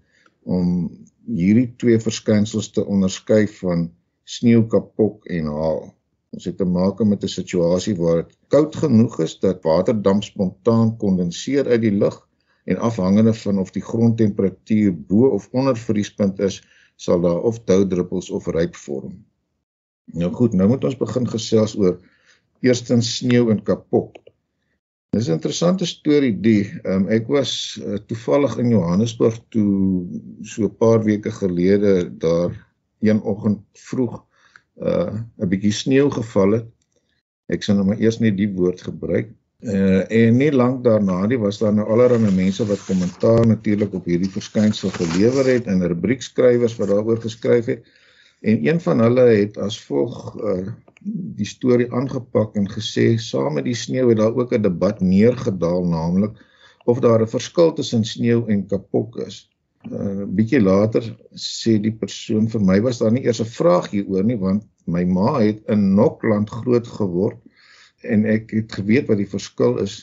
om 0.44 0.88
hierdie 1.28 1.68
twee 1.78 2.00
verskynsels 2.00 2.70
te 2.74 2.82
onderskei 2.82 3.44
van 3.60 3.90
sneeukapok 4.24 5.26
en 5.30 5.50
haal. 5.52 5.82
Ons 6.34 6.46
het 6.48 6.56
te 6.58 6.64
maak 6.64 7.02
met 7.04 7.22
'n 7.24 7.28
situasie 7.28 7.94
waar 7.96 8.22
dit 8.24 8.36
koud 8.48 8.76
genoeg 8.76 9.20
is 9.20 9.38
dat 9.38 9.62
waterdamp 9.62 10.24
spontaan 10.24 10.96
kondenseer 10.96 11.66
uit 11.66 11.82
die 11.82 11.96
lug 12.02 12.18
en 12.64 12.78
afhangende 12.78 13.34
van 13.34 13.58
of 13.58 13.70
die 13.70 13.82
grondtemperatuur 13.82 14.94
bo 14.94 15.28
of 15.36 15.48
onder 15.50 15.76
vriespunt 15.76 16.38
is, 16.38 16.60
sal 16.96 17.20
daar 17.20 17.40
of 17.40 17.60
doudruppels 17.64 18.30
of 18.30 18.46
ryp 18.46 18.76
vorm. 18.76 19.24
Nou 20.04 20.32
goed, 20.32 20.52
nou 20.52 20.68
moet 20.68 20.84
ons 20.84 20.96
begin 20.96 21.28
gesels 21.28 21.76
oor 21.78 22.00
eerstens 22.60 23.16
sneeu 23.16 23.50
en 23.50 23.62
kapok. 23.62 24.18
Dis 25.10 25.28
'n 25.28 25.38
interessante 25.38 25.86
storie 25.86 26.34
die 26.40 26.70
um, 26.84 27.08
ek 27.08 27.26
was 27.26 27.80
uh, 27.82 27.98
toevallig 28.06 28.58
in 28.62 28.68
Johannesburg 28.70 29.40
toe 29.48 30.06
so 30.42 30.68
'n 30.68 30.76
paar 30.76 31.02
weke 31.04 31.30
gelede 31.30 32.16
daar 32.18 32.54
een 33.00 33.22
oggend 33.22 33.64
vroeg 33.72 34.20
uh 34.78 35.10
'n 35.38 35.48
bietjie 35.48 35.72
sneeu 35.72 36.10
geval 36.10 36.50
het. 36.52 36.68
Ek 37.48 37.62
sal 37.62 37.74
nou 37.74 37.86
maar 37.86 37.98
eers 37.98 38.20
net 38.20 38.36
die 38.36 38.52
woord 38.54 38.82
gebruik. 38.82 39.34
Uh, 39.60 40.06
en 40.08 40.38
nie 40.40 40.52
lank 40.52 40.84
daarna 40.84 41.26
nie 41.28 41.36
was 41.38 41.58
daar 41.60 41.74
nou 41.76 41.84
allerlei 41.92 42.30
mense 42.32 42.64
wat 42.64 42.80
kommentaar 42.86 43.44
natuurlik 43.46 43.92
op 43.92 44.06
hierdie 44.08 44.30
verskynsel 44.32 44.88
gelewer 44.94 45.50
het 45.52 45.66
en 45.68 45.84
rubriekskrywers 45.84 46.78
wat 46.78 46.88
daaroor 46.88 47.20
geskryf 47.20 47.68
het. 47.68 47.82
En 48.40 48.64
een 48.66 48.80
van 48.80 49.02
hulle 49.04 49.26
het 49.28 49.58
as 49.60 49.76
volg 49.84 50.16
uh, 50.40 50.72
die 51.36 51.48
storie 51.48 51.90
aangepak 51.92 52.56
en 52.56 52.70
gesê 52.72 53.18
saam 53.20 53.58
met 53.58 53.68
die 53.68 53.76
sneeu 53.76 54.08
het 54.08 54.22
daar 54.22 54.32
ook 54.32 54.54
'n 54.56 54.62
debat 54.64 55.00
neergedaal 55.00 55.84
naamlik 55.84 56.40
of 56.84 57.04
daar 57.04 57.20
'n 57.20 57.28
verskil 57.28 57.72
tussen 57.72 58.04
sneeu 58.04 58.44
en 58.48 58.66
kapok 58.66 59.20
is. 59.26 59.50
'n 59.84 59.92
uh, 59.92 60.24
Bietjie 60.24 60.60
later 60.60 61.04
sê 61.36 61.76
die 61.76 61.92
persoon 61.92 62.48
vir 62.48 62.60
my 62.60 62.80
was 62.80 62.98
daar 62.98 63.12
nie 63.12 63.24
eers 63.28 63.40
'n 63.44 63.54
vraag 63.60 63.90
hieroor 63.90 64.24
nie 64.24 64.40
want 64.40 64.64
my 64.86 65.04
ma 65.04 65.40
het 65.40 65.60
in 65.68 65.94
Nokland 65.94 66.50
groot 66.50 66.86
geword 66.86 67.36
en 68.02 68.24
ek 68.28 68.54
het 68.56 68.72
geweet 68.78 69.08
wat 69.10 69.20
die 69.20 69.28
verskil 69.28 69.78
is 69.82 69.96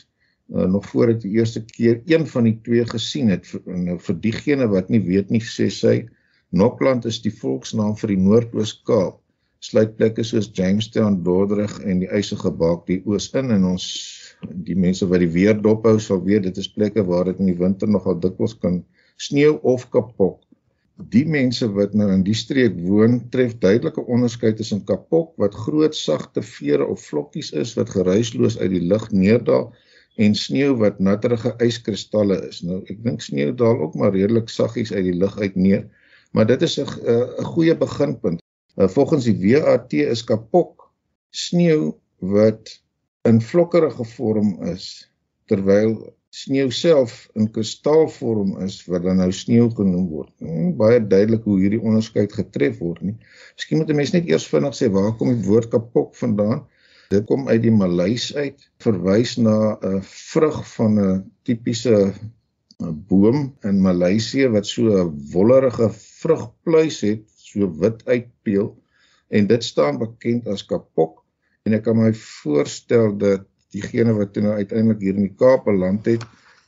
uh, 0.53 0.65
nog 0.69 0.85
voor 0.91 1.13
ek 1.15 1.21
die 1.23 1.35
eerste 1.37 1.63
keer 1.65 2.01
een 2.05 2.27
van 2.29 2.49
die 2.49 2.57
twee 2.65 2.85
gesien 2.87 3.31
het. 3.33 3.49
Nou 3.65 3.97
vir 4.01 4.19
diegene 4.23 4.67
wat 4.71 4.91
nie 4.93 5.03
weet 5.05 5.33
nie 5.33 5.43
sê 5.43 5.69
sy 5.73 5.97
Nokland 6.55 7.05
is 7.09 7.19
die 7.19 7.33
volksnaam 7.33 7.97
vir 7.99 8.13
die 8.13 8.21
Noord-Oos-Kaap. 8.23 9.17
Sluit 9.59 9.97
plekke 9.97 10.23
soos 10.23 10.47
Jamestown, 10.55 11.17
Dordrecht 11.25 11.81
en 11.83 11.99
die 12.05 12.07
Eisige 12.07 12.53
Baak 12.53 12.85
die 12.87 13.01
oos 13.03 13.27
in. 13.35 13.51
En 13.51 13.65
ons 13.73 13.87
die 14.45 14.77
mense 14.77 15.07
wat 15.09 15.19
die 15.23 15.31
weer 15.33 15.57
dop 15.59 15.83
hou 15.89 15.97
sal 15.99 16.21
weet 16.23 16.45
dit 16.47 16.61
is 16.61 16.69
plekke 16.71 17.03
waar 17.03 17.25
dit 17.27 17.39
in 17.43 17.51
die 17.51 17.59
winter 17.59 17.89
nogal 17.89 18.19
dikwels 18.21 18.55
kan 18.61 18.83
sneeu 19.17 19.57
of 19.65 19.89
kapok 19.91 20.46
die 20.97 21.25
mense 21.29 21.67
wat 21.75 21.93
nou 21.93 22.07
in 22.11 22.23
die 22.25 22.35
streek 22.37 22.77
woon 22.87 23.19
tref 23.33 23.53
duidelike 23.61 24.01
onderskeid 24.09 24.57
tussen 24.57 24.83
kapok 24.85 25.35
wat 25.41 25.55
groot 25.55 25.95
sagte 25.95 26.41
vere 26.41 26.85
of 26.85 27.03
vlokkies 27.05 27.51
is 27.53 27.75
wat 27.77 27.93
geruisloos 27.93 28.57
uit 28.57 28.71
die 28.73 28.81
lug 28.81 29.05
neerdal 29.11 29.69
en 30.17 30.33
sneeu 30.35 30.73
wat 30.81 30.99
natterige 30.99 31.53
yskristalle 31.61 32.39
is. 32.47 32.63
Nou 32.65 32.81
ek 32.89 33.03
dink 33.05 33.21
sneeu 33.21 33.53
daal 33.53 33.77
ook 33.85 33.95
maar 33.95 34.15
redelik 34.15 34.49
saggies 34.49 34.91
uit 34.91 35.05
die 35.11 35.17
lug 35.21 35.37
uit 35.37 35.55
neer, 35.55 35.85
maar 36.33 36.49
dit 36.49 36.61
is 36.65 36.79
'n 36.79 36.89
'n 36.89 37.45
goeie 37.53 37.77
beginpunt. 37.77 38.41
Uh, 38.77 38.87
volgens 38.87 39.25
die 39.25 39.37
WAT 39.37 39.93
is 39.93 40.23
kapok 40.23 40.89
sneeu 41.29 41.93
wat 42.19 42.81
in 43.25 43.41
vlokkerige 43.41 44.05
vorm 44.05 44.57
is 44.63 45.09
terwyl 45.45 46.13
sneeu 46.37 46.71
self 46.71 47.17
in 47.39 47.49
kristalvorm 47.53 48.55
is 48.65 48.79
wat 48.91 49.05
dan 49.07 49.19
nou 49.21 49.29
sneeu 49.33 49.69
genoem 49.79 50.07
word. 50.11 50.33
Hmm, 50.43 50.73
baie 50.79 50.99
duidelik 51.01 51.45
hoe 51.49 51.59
hierdie 51.61 51.81
onderskeid 51.81 52.33
getref 52.37 52.79
word 52.83 53.01
nie. 53.01 53.17
Miskien 53.57 53.81
moet 53.81 53.89
'n 53.93 53.99
mens 54.01 54.13
net 54.13 54.29
eers 54.29 54.47
vinnig 54.53 54.75
sê 54.77 54.91
waar 54.97 55.13
kom 55.17 55.33
die 55.33 55.47
woord 55.49 55.69
kapok 55.73 56.15
vandaan? 56.15 56.65
Dit 57.09 57.25
kom 57.25 57.47
uit 57.47 57.61
die 57.63 57.71
Maleis 57.71 58.35
uit, 58.35 58.59
verwys 58.83 59.37
na 59.37 59.77
'n 59.81 60.01
vrug 60.03 60.57
van 60.75 60.99
'n 60.99 61.23
tipiese 61.43 62.13
boom 62.79 63.55
in 63.63 63.81
Maleisië 63.81 64.49
wat 64.53 64.67
so 64.69 64.81
'n 64.93 65.13
wollerige 65.33 65.89
vrugpluis 66.21 67.01
het, 67.01 67.23
so 67.35 67.69
wit 67.81 68.05
uitpeel 68.05 68.75
en 69.29 69.47
dit 69.47 69.63
staan 69.63 69.97
bekend 69.97 70.47
as 70.47 70.65
kapok 70.65 71.23
en 71.65 71.73
ek 71.73 71.83
kan 71.83 71.97
my 71.97 72.13
voorstel 72.13 73.17
dat 73.17 73.47
diegene 73.75 74.13
wat 74.17 74.33
toe 74.33 74.43
nou 74.43 74.55
uiteindelik 74.55 75.01
hier 75.03 75.15
in 75.15 75.27
die 75.27 75.37
Kaap 75.37 75.65
beland 75.65 76.05
het, 76.05 76.23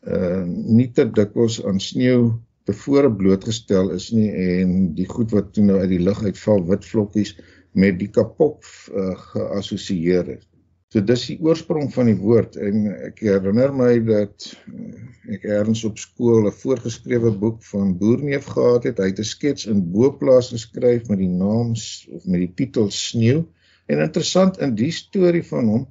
uh 0.08 0.44
nie 0.48 0.88
te 0.96 1.06
dikwels 1.12 1.60
aan 1.68 1.80
sneeu 1.84 2.32
tevore 2.70 3.10
blootgestel 3.12 3.90
is 3.96 4.12
nie 4.16 4.30
en 4.60 4.94
die 4.98 5.08
goed 5.10 5.34
wat 5.36 5.54
toe 5.56 5.66
nou 5.66 5.80
uit 5.82 5.90
die 5.92 6.04
lug 6.04 6.22
uitval, 6.24 6.64
wit 6.70 6.86
vlokkies 6.86 7.34
met 7.80 7.98
die 8.00 8.10
kapok 8.14 8.64
uh, 8.64 9.16
geassosieer 9.32 10.36
is. 10.38 10.46
So 10.90 11.04
dis 11.06 11.28
die 11.30 11.38
oorsprong 11.46 11.92
van 11.94 12.08
die 12.10 12.18
woord 12.18 12.56
en 12.58 12.88
ek 13.10 13.22
herinner 13.22 13.74
my 13.78 13.92
dat 14.06 14.48
uh, 14.72 14.96
ek 15.36 15.46
eers 15.46 15.84
op 15.86 16.00
skool 16.02 16.48
'n 16.50 16.56
voorgeskrewe 16.64 17.32
boek 17.44 17.62
van 17.72 17.94
Boerneef 18.00 18.50
gehad 18.56 18.88
het. 18.90 18.98
Hy 18.98 19.12
het 19.12 19.22
'n 19.22 19.32
skets 19.34 19.68
in 19.70 19.86
Boplaas 19.94 20.50
geskryf 20.56 21.10
met 21.10 21.22
die 21.22 21.30
naam 21.30 21.76
of 21.78 22.26
met 22.26 22.42
die 22.42 22.54
titel 22.56 22.90
Sneeu. 22.90 23.46
En 23.86 24.02
interessant 24.02 24.58
in 24.66 24.74
die 24.76 24.92
storie 24.92 25.46
van 25.46 25.70
hom 25.70 25.88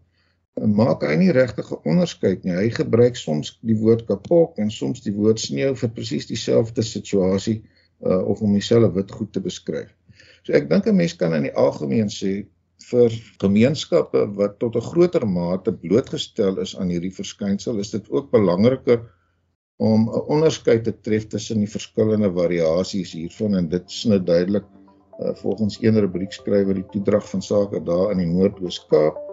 maak 0.67 1.03
hy 1.07 1.15
nie 1.17 1.33
regtig 1.33 1.71
'n 1.73 1.83
onderskeid 1.85 2.45
nie. 2.45 2.55
Hy 2.57 2.71
gebruik 2.71 3.17
soms 3.17 3.59
die 3.63 3.77
woord 3.77 4.07
kapok 4.07 4.59
en 4.59 4.71
soms 4.71 5.03
die 5.05 5.15
woord 5.15 5.41
sneeu 5.41 5.75
vir 5.75 5.91
presies 5.91 6.27
dieselfde 6.27 6.83
situasie 6.83 7.63
uh, 8.07 8.23
of 8.25 8.43
om 8.43 8.53
dieselfde 8.53 8.95
wit 8.95 9.11
goed 9.11 9.33
te 9.33 9.41
beskryf. 9.41 9.91
So 10.43 10.53
ek 10.53 10.71
dink 10.71 10.87
'n 10.87 10.97
mens 10.97 11.15
kan 11.15 11.35
in 11.35 11.43
die 11.43 11.55
algemeen 11.55 12.09
sê 12.09 12.47
vir 12.89 13.11
gemeenskappe 13.43 14.25
wat 14.39 14.59
tot 14.59 14.77
'n 14.77 14.89
groter 14.91 15.27
mate 15.27 15.73
blootgestel 15.73 16.59
is 16.59 16.77
aan 16.77 16.91
hierdie 16.91 17.15
verskynsel, 17.15 17.79
is 17.79 17.91
dit 17.91 18.11
ook 18.11 18.31
belangriker 18.31 19.05
om 19.79 20.09
'n 20.09 20.27
onderskeid 20.35 20.85
te 20.85 20.95
tref 21.01 21.27
tussen 21.27 21.59
die 21.59 21.71
verskillende 21.71 22.33
variasies 22.33 23.13
hiervan 23.13 23.55
en 23.55 23.69
dit 23.69 23.91
sny 23.91 24.19
duidelik 24.19 24.65
uh, 25.21 25.35
volgens 25.35 25.79
een 25.83 26.01
rubriekskrywer 26.01 26.75
die 26.75 26.91
toedrag 26.91 27.29
van 27.31 27.43
sake 27.43 27.83
daar 27.85 28.11
in 28.11 28.19
die 28.19 28.33
Noord-Oos-Kaap. 28.33 29.28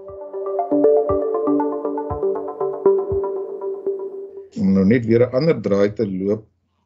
Om 4.75 4.81
nou 4.81 4.91
net 4.91 5.05
weer 5.07 5.23
'n 5.23 5.35
ander 5.39 5.55
draai 5.63 5.93
te 5.95 6.03
loop, 6.03 6.41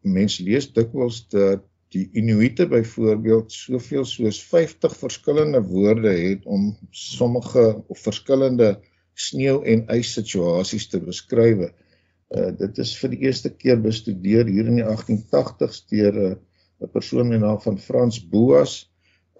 mens 0.05 0.35
lees 0.45 0.67
dikwels 0.73 1.23
dat 1.33 1.63
die 1.89 2.03
Inuite 2.13 2.67
byvoorbeeld 2.69 3.51
soveel 3.51 4.03
soos 4.05 4.43
50 4.45 4.93
verskillende 4.97 5.61
woorde 5.65 6.11
het 6.13 6.45
om 6.45 6.67
sommige 6.91 7.63
of 7.87 7.99
verskillende 7.99 8.67
sneeu 9.13 9.63
en 9.65 9.81
ys 9.95 10.11
situasies 10.13 10.85
te 10.91 11.01
beskryf. 11.01 11.63
Uh 12.29 12.51
dit 12.59 12.77
is 12.77 12.91
vir 13.01 13.15
die 13.15 13.21
eerste 13.25 13.49
keer 13.49 13.81
bestudeer 13.81 14.45
hier 14.45 14.69
in 14.69 14.77
die 14.77 14.85
1880s 14.85 15.81
deur 15.89 16.13
'n 16.13 16.29
uh, 16.29 16.37
'n 16.85 16.91
persoon 16.93 17.33
met 17.33 17.41
naam 17.41 17.57
van 17.65 17.81
Frans 17.87 18.21
Boas 18.21 18.85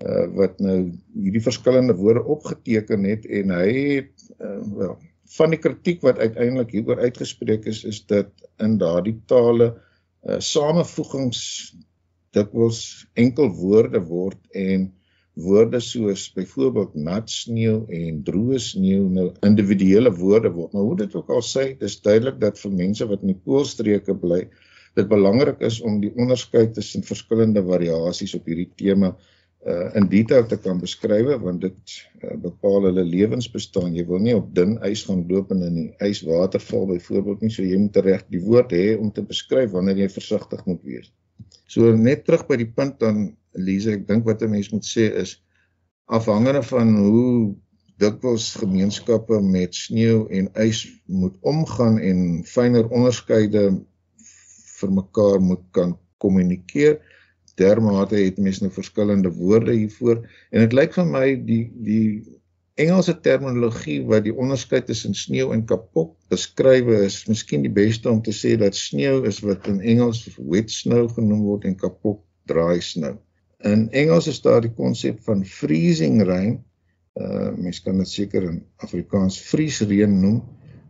uh 0.02 0.26
wat 0.42 0.58
nou 0.60 0.90
hierdie 1.14 1.46
verskillende 1.52 1.94
woorde 2.02 2.26
opgeteken 2.26 3.06
het 3.14 3.30
en 3.30 3.54
hy 3.60 3.70
het 3.94 4.34
uh, 4.42 4.58
wel 4.74 4.98
van 5.38 5.54
die 5.54 5.60
kritiek 5.62 6.02
wat 6.06 6.22
uiteindelik 6.22 6.72
hieroor 6.74 7.02
uitgespreek 7.06 7.68
is 7.70 7.84
is 7.88 8.02
dat 8.10 8.32
in 8.66 8.78
daardie 8.82 9.18
tale 9.32 9.74
uh 10.28 10.40
samevoegings 10.44 11.42
dikwels 12.36 12.80
enkel 13.24 13.52
woorde 13.62 14.02
word 14.10 14.40
en 14.52 14.90
woorde 15.40 15.80
soos 15.80 16.26
byvoorbeeld 16.36 16.98
nat 17.00 17.30
sneeu 17.32 17.86
en 17.96 18.24
droë 18.28 18.60
sneeu 18.60 19.06
nou 19.08 19.30
individuele 19.48 20.12
woorde 20.12 20.52
word. 20.52 20.74
Maar 20.74 20.88
hoe 20.90 20.98
dit 21.00 21.16
ook 21.16 21.30
al 21.32 21.46
sê, 21.46 21.64
dis 21.80 21.96
duidelik 22.04 22.42
dat 22.42 22.60
vir 22.60 22.74
mense 22.82 23.08
wat 23.08 23.24
in 23.24 23.32
die 23.32 23.42
poolstreke 23.46 24.18
bly, 24.20 24.42
dit 25.00 25.08
belangrik 25.08 25.64
is 25.64 25.80
om 25.86 26.02
die 26.04 26.12
onderskeid 26.20 26.74
tussen 26.76 27.08
verskillende 27.08 27.64
variasies 27.64 28.36
op 28.36 28.52
hierdie 28.52 28.68
tema 28.76 29.14
uh 29.14 29.39
in 29.68 30.08
detail 30.08 30.46
te 30.48 30.58
kan 30.58 30.80
beskryf 30.80 31.42
want 31.44 31.62
dit 31.62 31.96
uh, 32.24 32.36
bepaal 32.40 32.86
hulle 32.88 33.04
lewensbestaan. 33.04 33.96
Jy 33.96 34.06
wil 34.08 34.22
nie 34.24 34.36
op 34.38 34.54
dun 34.56 34.78
ys 34.88 35.04
gaan 35.08 35.26
loop 35.28 35.52
in 35.52 35.66
die 35.66 35.88
yswaterval 36.08 36.88
byvoorbeeld 36.94 37.44
nie, 37.44 37.52
so 37.52 37.66
jy 37.66 37.78
moet 37.82 38.00
reg 38.06 38.24
die 38.32 38.42
woord 38.44 38.72
hê 38.72 38.96
om 38.96 39.12
te 39.12 39.26
beskryf 39.26 39.74
wanneer 39.76 40.00
jy 40.00 40.10
versigtig 40.14 40.64
moet 40.66 40.80
wees. 40.88 41.12
So 41.68 41.92
net 41.96 42.24
terug 42.26 42.48
by 42.48 42.60
die 42.62 42.72
punt 42.72 43.00
dan 43.04 43.34
Elise, 43.58 43.98
ek 43.98 44.08
dink 44.08 44.26
wat 44.30 44.42
'n 44.44 44.54
mens 44.54 44.72
moet 44.72 44.86
sê 44.86 45.10
is 45.12 45.42
afhangende 46.08 46.64
van 46.64 46.96
hoe 46.96 47.56
dikwels 48.00 48.56
gemeenskappe 48.56 49.42
met 49.44 49.76
sneeu 49.76 50.26
en 50.32 50.48
ys 50.56 50.86
moet 51.06 51.36
omgaan 51.42 52.00
en 52.00 52.44
fyner 52.48 52.88
onderskeide 52.88 53.64
vir 54.80 54.92
mekaar 54.92 55.42
moet 55.44 55.66
kan 55.76 55.98
kommunikeer. 56.24 57.00
Dermate 57.60 58.18
het 58.24 58.40
mense 58.42 58.64
nou 58.64 58.74
verskillende 58.74 59.32
woorde 59.36 59.76
hiervoor 59.76 60.24
en 60.24 60.66
dit 60.66 60.76
lyk 60.76 60.96
vir 60.98 61.10
my 61.10 61.26
die 61.46 61.64
die 61.86 62.04
Engelse 62.80 63.12
terminologie 63.20 63.98
wat 64.08 64.24
die 64.24 64.32
onderskeid 64.32 64.86
tussen 64.88 65.16
sneeu 65.18 65.50
en 65.52 65.66
kapok 65.68 66.14
beskrywe 66.32 67.02
is, 67.04 67.26
miskien 67.28 67.66
die 67.66 67.74
beste 67.76 68.08
om 68.08 68.22
te 68.24 68.32
sê 68.32 68.54
dat 68.62 68.78
sneeu 68.78 69.26
is 69.28 69.42
wat 69.44 69.68
in 69.68 69.82
Engels 69.84 70.22
wet 70.38 70.72
snow 70.72 71.10
genoem 71.12 71.42
word 71.44 71.68
en 71.68 71.76
kapok 71.76 72.22
dry 72.48 72.80
snow. 72.80 73.18
In 73.68 73.90
Engels 73.92 74.30
is 74.32 74.40
daar 74.46 74.64
die 74.64 74.72
konsep 74.72 75.20
van 75.28 75.44
freezing 75.44 76.22
rain. 76.24 76.62
Uh 77.20 77.52
mense 77.58 77.84
kan 77.84 78.00
dit 78.00 78.08
seker 78.08 78.48
in 78.48 78.62
Afrikaans 78.86 79.42
vriesreën 79.50 80.16
noem. 80.22 80.40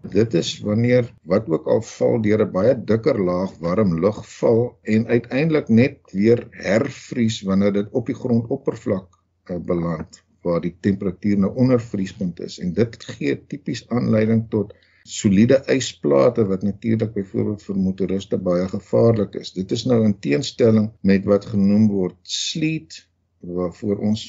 Dit 0.02 0.34
is 0.34 0.60
wanneer 0.60 1.14
wat 1.24 1.50
ook 1.50 1.66
al 1.68 1.82
val 1.82 2.22
deur 2.22 2.42
'n 2.46 2.52
baie 2.52 2.76
dikker 2.92 3.20
laag 3.20 3.58
warm 3.60 4.00
lug 4.00 4.20
val 4.40 4.80
en 4.84 5.08
uiteindelik 5.08 5.68
net 5.68 6.12
weer 6.12 6.48
hervries 6.52 7.42
wanneer 7.42 7.74
dit 7.74 7.90
op 7.92 8.06
die 8.06 8.16
grondoppervlak 8.16 9.08
uh, 9.52 9.58
beland 9.58 10.24
waar 10.42 10.62
die 10.62 10.76
temperatuur 10.80 11.38
nou 11.38 11.56
onder 11.56 11.82
vriespunt 11.82 12.40
is 12.40 12.60
en 12.60 12.74
dit 12.74 13.04
gee 13.04 13.36
tipies 13.48 13.84
aanleiding 13.90 14.46
tot 14.50 14.74
soliede 15.04 15.64
ysplate 15.76 16.46
wat 16.46 16.64
natuurlik 16.64 17.14
byvoorbeeld 17.14 17.64
vir 17.64 17.78
motoriste 17.78 18.38
baie 18.38 18.68
gevaarlik 18.68 19.36
is. 19.36 19.52
Dit 19.52 19.72
is 19.72 19.86
nou 19.86 20.04
in 20.06 20.20
teenstelling 20.20 20.92
met 21.02 21.26
wat 21.26 21.46
genoem 21.46 21.88
word 21.92 22.18
sleet 22.24 23.08
waarvoor 23.40 23.98
ons 23.98 24.24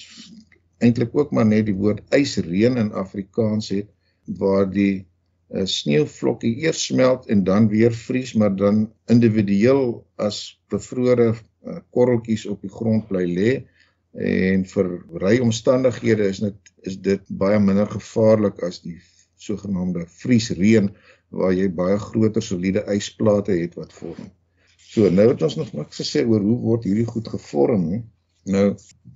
eintlik 0.78 1.14
ook 1.14 1.30
maar 1.30 1.46
net 1.46 1.66
die 1.66 1.76
woord 1.76 2.02
ysreën 2.16 2.76
in 2.76 2.92
Afrikaans 2.92 3.68
het 3.68 3.90
waar 4.40 4.70
die 4.70 5.06
uh, 5.54 5.66
sneeuvlokkie 5.66 6.54
eers 6.64 6.84
smelt 6.90 7.26
en 7.26 7.44
dan 7.44 7.68
weer 7.68 7.94
vries 7.94 8.34
maar 8.34 8.56
dan 8.56 8.86
individueel 9.06 10.00
as 10.16 10.60
bevrore 10.68 11.32
uh, 11.34 11.78
korreltjies 11.90 12.46
op 12.46 12.60
die 12.62 12.72
grond 12.72 13.08
bly 13.08 13.26
lê 13.26 13.52
en 14.12 14.64
vir 14.66 14.90
ryomstandighede 15.22 16.26
is 16.28 16.42
dit 16.42 16.74
is 16.88 16.96
dit 16.98 17.22
baie 17.42 17.58
minder 17.62 17.86
gevaarlik 17.86 18.62
as 18.66 18.80
die 18.82 18.98
sogenaamde 19.40 20.06
vriesreën 20.20 20.90
waar 21.30 21.52
jy 21.54 21.68
baie 21.70 21.98
groter 21.98 22.42
soliede 22.42 22.82
ysplate 22.90 23.54
het 23.54 23.76
wat 23.78 23.92
vorm. 23.94 24.30
So 24.90 25.10
nou 25.10 25.28
het 25.30 25.42
ons 25.46 25.56
nog 25.60 25.70
niks 25.76 26.00
gesê 26.02 26.24
oor 26.26 26.42
hoe 26.42 26.56
word 26.64 26.88
hierdie 26.88 27.06
goed 27.06 27.28
gevorm 27.30 27.86
nie. 27.92 28.00
Nou 28.50 28.64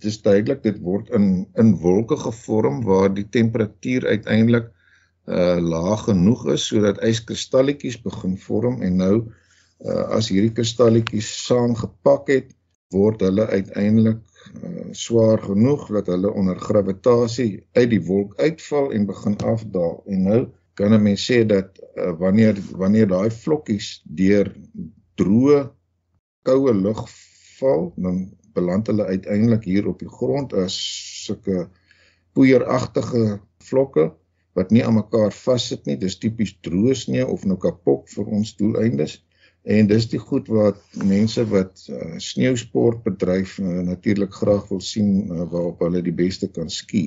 dis 0.04 0.20
duidelik 0.22 0.62
dit 0.62 0.78
word 0.84 1.10
in 1.16 1.46
in 1.58 1.74
wolke 1.82 2.16
gevorm 2.20 2.82
waar 2.86 3.10
die 3.14 3.26
temperatuur 3.26 4.06
uiteindelik 4.06 4.70
uh 5.26 5.56
laag 5.60 6.04
genoeg 6.08 6.46
is 6.52 6.66
sodat 6.68 7.00
yskristalletjies 7.02 8.02
begin 8.02 8.36
vorm 8.38 8.82
en 8.82 8.96
nou 8.96 9.16
uh 9.84 10.04
as 10.18 10.28
hierdie 10.28 10.52
kristalletjies 10.52 11.30
saamgepak 11.46 12.28
het 12.28 12.52
word 12.94 13.24
hulle 13.24 13.46
uiteindelik 13.50 14.20
uh, 14.62 14.90
swaar 14.92 15.42
genoeg 15.42 15.86
dat 15.96 16.10
hulle 16.12 16.32
onder 16.32 16.58
gravitasie 16.60 17.66
uit 17.72 17.90
die 17.90 18.02
wolk 18.06 18.36
uitval 18.40 18.92
en 18.92 19.08
begin 19.08 19.36
afdaal. 19.38 20.02
En 20.06 20.22
nou 20.28 20.40
kan 20.78 20.92
'n 20.94 21.02
mens 21.02 21.24
sê 21.30 21.44
dat 21.46 21.80
uh, 21.80 22.12
wanneer 22.18 22.58
wanneer 22.82 23.08
daai 23.08 23.30
vlokkies 23.30 24.02
deur 24.04 24.52
droë 25.14 25.70
koue 26.42 26.74
lug 26.74 27.04
val, 27.58 27.92
dan 27.96 28.34
beland 28.54 28.86
hulle 28.86 29.04
uiteindelik 29.04 29.64
hier 29.64 29.88
op 29.88 29.98
die 29.98 30.10
grond 30.10 30.52
as 30.52 30.76
sulke 31.24 31.68
poeieragtige 32.34 33.40
vlokke 33.58 34.12
wat 34.54 34.70
nie 34.70 34.84
aan 34.86 34.98
mekaar 34.98 35.32
vassit 35.34 35.86
nie. 35.86 35.96
Dis 36.00 36.18
tipies 36.22 36.54
droë 36.66 36.94
sneeu 36.98 37.26
of 37.30 37.44
nou 37.48 37.58
kapok 37.60 38.08
vir 38.14 38.30
ons 38.38 38.54
doeleindes. 38.58 39.18
En 39.64 39.88
dis 39.88 40.06
die 40.12 40.20
goed 40.20 40.48
wat 40.52 40.80
mense 41.00 41.44
wat 41.48 41.86
uh, 41.88 42.18
sneeusport 42.20 43.00
bedryf 43.06 43.56
uh, 43.58 43.80
natuurlik 43.86 44.34
graag 44.36 44.66
wil 44.68 44.82
sien 44.84 45.24
uh, 45.24 45.46
waarop 45.48 45.80
hulle 45.86 46.02
die 46.04 46.16
beste 46.16 46.50
kan 46.52 46.68
ski. 46.70 47.06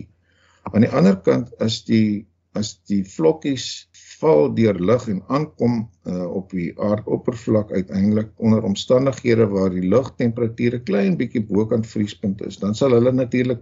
Aan 0.73 0.83
die 0.83 0.91
ander 0.91 1.19
kant 1.21 1.53
as 1.63 1.83
die 1.85 2.25
as 2.57 2.71
die 2.89 3.03
vlokkies 3.05 3.87
val 4.17 4.47
deur 4.57 4.79
lug 4.81 5.03
en 5.11 5.19
aankom 5.29 5.75
uh, 6.09 6.25
op 6.25 6.53
die 6.55 6.71
aardoppervlak 6.81 7.71
uiteindelik 7.71 8.31
onder 8.41 8.65
omstandighede 8.65 9.45
waar 9.51 9.69
die 9.73 9.85
lugtemperatuur 9.85 10.79
'n 10.79 10.87
klein 10.89 11.17
bietjie 11.19 11.43
bokant 11.45 11.85
vriespunt 11.87 12.41
is, 12.41 12.57
dan 12.57 12.73
sal 12.75 12.97
hulle 12.97 13.13
natuurlik 13.13 13.61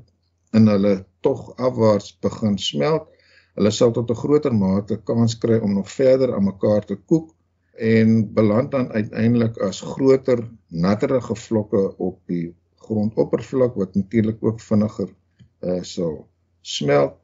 in 0.56 0.72
hulle 0.72 0.96
tog 1.20 1.52
afwaarts 1.58 2.16
begin 2.24 2.58
smelt. 2.58 3.12
Hulle 3.56 3.72
sal 3.72 3.92
tot 3.96 4.10
'n 4.12 4.22
groter 4.22 4.54
mate 4.54 4.98
kans 5.10 5.38
kry 5.44 5.58
om 5.64 5.74
nog 5.74 5.92
verder 5.92 6.36
aan 6.36 6.50
mekaar 6.52 6.86
te 6.86 6.96
koek 6.96 7.34
en 7.92 8.34
beland 8.34 8.72
dan 8.72 8.92
uiteindelik 8.92 9.58
as 9.58 9.82
groter 9.82 10.48
natterige 10.68 11.36
vlokke 11.36 11.84
op 11.98 12.20
die 12.28 12.56
grondoppervlak 12.88 13.76
wat 13.76 13.96
natuurlik 13.96 14.44
ook 14.44 14.60
vinniger 14.60 15.10
uh, 15.62 15.82
sal 15.82 16.28
smelt 16.62 17.16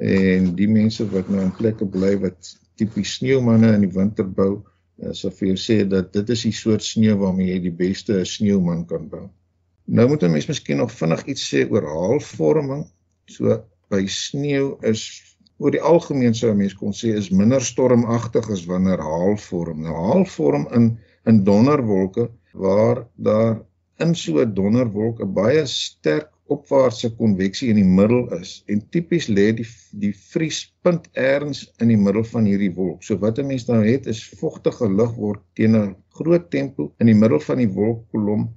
en 0.00 0.54
die 0.56 0.68
mense 0.68 1.06
wat 1.12 1.28
nou 1.28 1.42
in 1.44 1.54
plekke 1.56 1.86
bly 1.86 2.16
wat 2.24 2.54
tipies 2.80 3.18
sneeumanne 3.18 3.74
in 3.76 3.84
die 3.84 3.94
winter 3.94 4.24
bou, 4.24 4.52
uh, 5.02 5.12
sal 5.16 5.34
vir 5.36 5.52
jou 5.52 5.58
sê 5.60 5.76
dat 5.88 6.12
dit 6.16 6.30
is 6.34 6.46
die 6.46 6.54
soort 6.56 6.84
sneeu 6.84 7.18
waarmee 7.20 7.50
jy 7.52 7.58
die 7.68 7.76
beste 7.82 8.22
sneeuman 8.24 8.86
kan 8.88 9.08
bou. 9.12 9.26
Nou 9.86 10.06
moet 10.08 10.22
'n 10.22 10.32
mens 10.32 10.48
miskien 10.48 10.78
nog 10.78 10.92
vinnig 10.92 11.26
iets 11.26 11.44
sê 11.52 11.66
oor 11.70 11.84
haalvorming. 11.84 12.86
So 13.26 13.62
by 13.90 14.06
sneeu 14.06 14.78
is 14.82 15.29
oor 15.60 15.74
die 15.76 15.82
algemeen 15.92 16.34
sou 16.34 16.50
'n 16.50 16.60
mens 16.62 16.74
kon 16.74 16.92
sê 16.96 17.12
is 17.20 17.30
minder 17.30 17.60
stormagtig 17.60 18.50
as 18.50 18.66
wanneer 18.70 19.00
haal 19.04 19.36
vorm. 19.36 19.82
Nou 19.84 19.94
haal 19.94 20.24
vorm 20.36 20.66
in 20.76 20.98
in 21.28 21.44
donderwolke 21.44 22.30
waar 22.52 23.06
daar 23.16 23.60
in 24.04 24.14
so 24.14 24.40
'n 24.40 24.54
donderwolk 24.54 25.20
'n 25.20 25.34
baie 25.34 25.66
sterk 25.66 26.30
opwaartse 26.54 27.10
konveksie 27.16 27.68
in 27.70 27.78
die 27.78 27.92
middel 27.98 28.22
is 28.40 28.62
en 28.66 28.80
tipies 28.94 29.28
lê 29.28 29.46
die 29.60 29.68
die 30.04 30.12
vriespunt 30.32 31.08
eers 31.12 31.60
in 31.78 31.92
die 31.92 32.00
middel 32.06 32.24
van 32.32 32.48
hierdie 32.48 32.72
wolk. 32.74 33.02
So 33.02 33.18
wat 33.24 33.38
'n 33.38 33.46
mens 33.46 33.66
nou 33.68 33.84
het 33.84 34.06
is 34.06 34.22
vogtige 34.40 34.88
lug 34.88 35.14
word 35.14 35.40
teen 35.54 35.76
'n 35.76 35.96
groot 36.08 36.50
tempo 36.50 36.92
in 36.98 37.06
die 37.06 37.20
middel 37.22 37.40
van 37.40 37.58
die 37.58 37.72
wolkkolom 37.80 38.48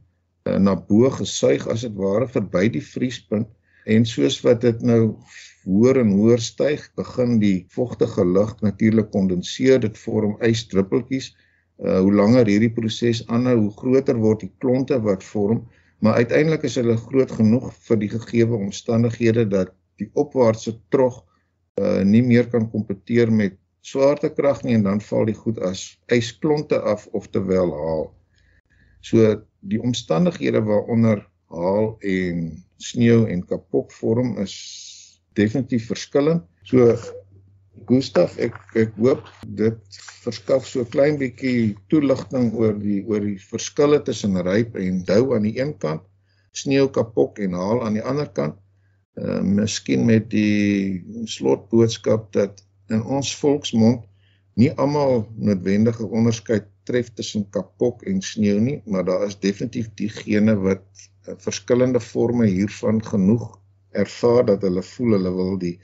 uh, 0.48 0.58
na 0.58 0.76
bo 0.76 1.10
gesuig 1.10 1.68
as 1.68 1.82
dit 1.82 1.96
ware 1.96 2.28
verby 2.28 2.70
die 2.70 2.86
vriespunt 2.94 3.48
en 3.86 4.06
soos 4.06 4.42
wat 4.42 4.62
dit 4.62 4.82
nou 4.82 5.18
hoër 5.66 6.00
en 6.02 6.12
hoër 6.18 6.42
styg, 6.44 6.84
begin 7.00 7.38
die 7.42 7.66
vogtige 7.76 8.26
lug 8.26 8.54
natuurlik 8.62 9.12
kondenseer, 9.12 9.80
dit 9.84 9.98
vorm 9.98 10.36
ysdruppeltjies. 10.44 11.32
Uh 11.82 12.00
hoe 12.06 12.14
langer 12.14 12.48
hierdie 12.48 12.72
proses 12.74 13.24
aanhou, 13.28 13.58
hoe 13.66 13.74
groter 13.80 14.20
word 14.22 14.44
die 14.46 14.52
klonte 14.62 15.00
wat 15.02 15.24
vorm, 15.26 15.64
maar 16.04 16.20
uiteindelik 16.22 16.68
is 16.68 16.76
hulle 16.78 16.98
groot 16.98 17.32
genoeg 17.32 17.72
vir 17.88 18.00
die 18.04 18.12
gegeewe 18.12 18.60
omstandighede 18.60 19.48
dat 19.50 19.74
die 20.02 20.10
opwaartse 20.14 20.76
trog 20.94 21.24
uh 21.82 22.04
nie 22.06 22.22
meer 22.22 22.50
kan 22.52 22.70
kompeteer 22.70 23.32
met 23.32 23.58
swaartekrag 23.84 24.64
nie 24.64 24.78
en 24.78 24.86
dan 24.88 25.02
val 25.02 25.26
die 25.28 25.36
goed 25.36 25.60
as 25.60 25.98
ysklonte 26.12 26.80
af 26.80 27.08
of 27.12 27.28
terwyl 27.34 27.74
haal. 27.76 28.06
So 29.02 29.44
die 29.60 29.82
omstandighede 29.82 30.62
waaronder 30.64 31.26
haal 31.52 31.96
en 32.00 32.64
sneeu 32.78 33.26
en 33.28 33.44
kapok 33.48 33.92
vorm 33.92 34.38
is 34.44 34.56
definitief 35.38 35.88
verskillend. 35.92 36.44
So 36.64 36.94
Gustaf, 37.90 38.36
ek 38.40 38.56
ek 38.80 38.94
hoop 39.02 39.26
dit 39.60 39.98
verskaf 40.24 40.66
so 40.70 40.86
klein 40.94 41.18
bietjie 41.20 41.74
toeligting 41.92 42.52
oor 42.56 42.76
die 42.80 43.02
oor 43.10 43.24
die 43.26 43.40
verskille 43.42 44.00
tussen 44.08 44.38
ryp 44.46 44.78
en 44.80 45.02
dou 45.08 45.34
aan 45.36 45.48
die 45.48 45.56
een 45.58 45.74
kant, 45.82 46.04
sneeu 46.56 46.86
kapok 46.96 47.42
en 47.44 47.58
haal 47.58 47.82
aan 47.84 47.98
die 47.98 48.06
ander 48.06 48.30
kant. 48.40 48.60
Uh 49.20 49.42
miskien 49.46 50.06
met 50.08 50.30
die 50.32 51.02
slotboodskap 51.30 52.30
dat 52.38 52.64
in 52.94 53.04
ons 53.04 53.34
volksmond 53.42 54.06
nie 54.60 54.70
almal 54.78 55.26
noodwendige 55.36 56.06
onderskeid 56.06 56.70
tref 56.88 57.10
tussen 57.18 57.46
kapok 57.50 58.06
en 58.10 58.22
sneeu 58.22 58.60
nie, 58.62 58.80
maar 58.86 59.06
daar 59.08 59.26
is 59.28 59.40
definitief 59.40 59.90
diegene 60.00 60.56
wat 60.62 60.86
uh, 61.28 61.36
verskillende 61.42 62.02
forme 62.04 62.48
hiervan 62.48 63.02
genoeg 63.06 63.50
ervaar 63.94 64.46
dat 64.46 64.62
hulle 64.62 64.84
voel 64.84 65.18
hulle 65.18 65.34
wil 65.34 65.58
die 65.62 65.76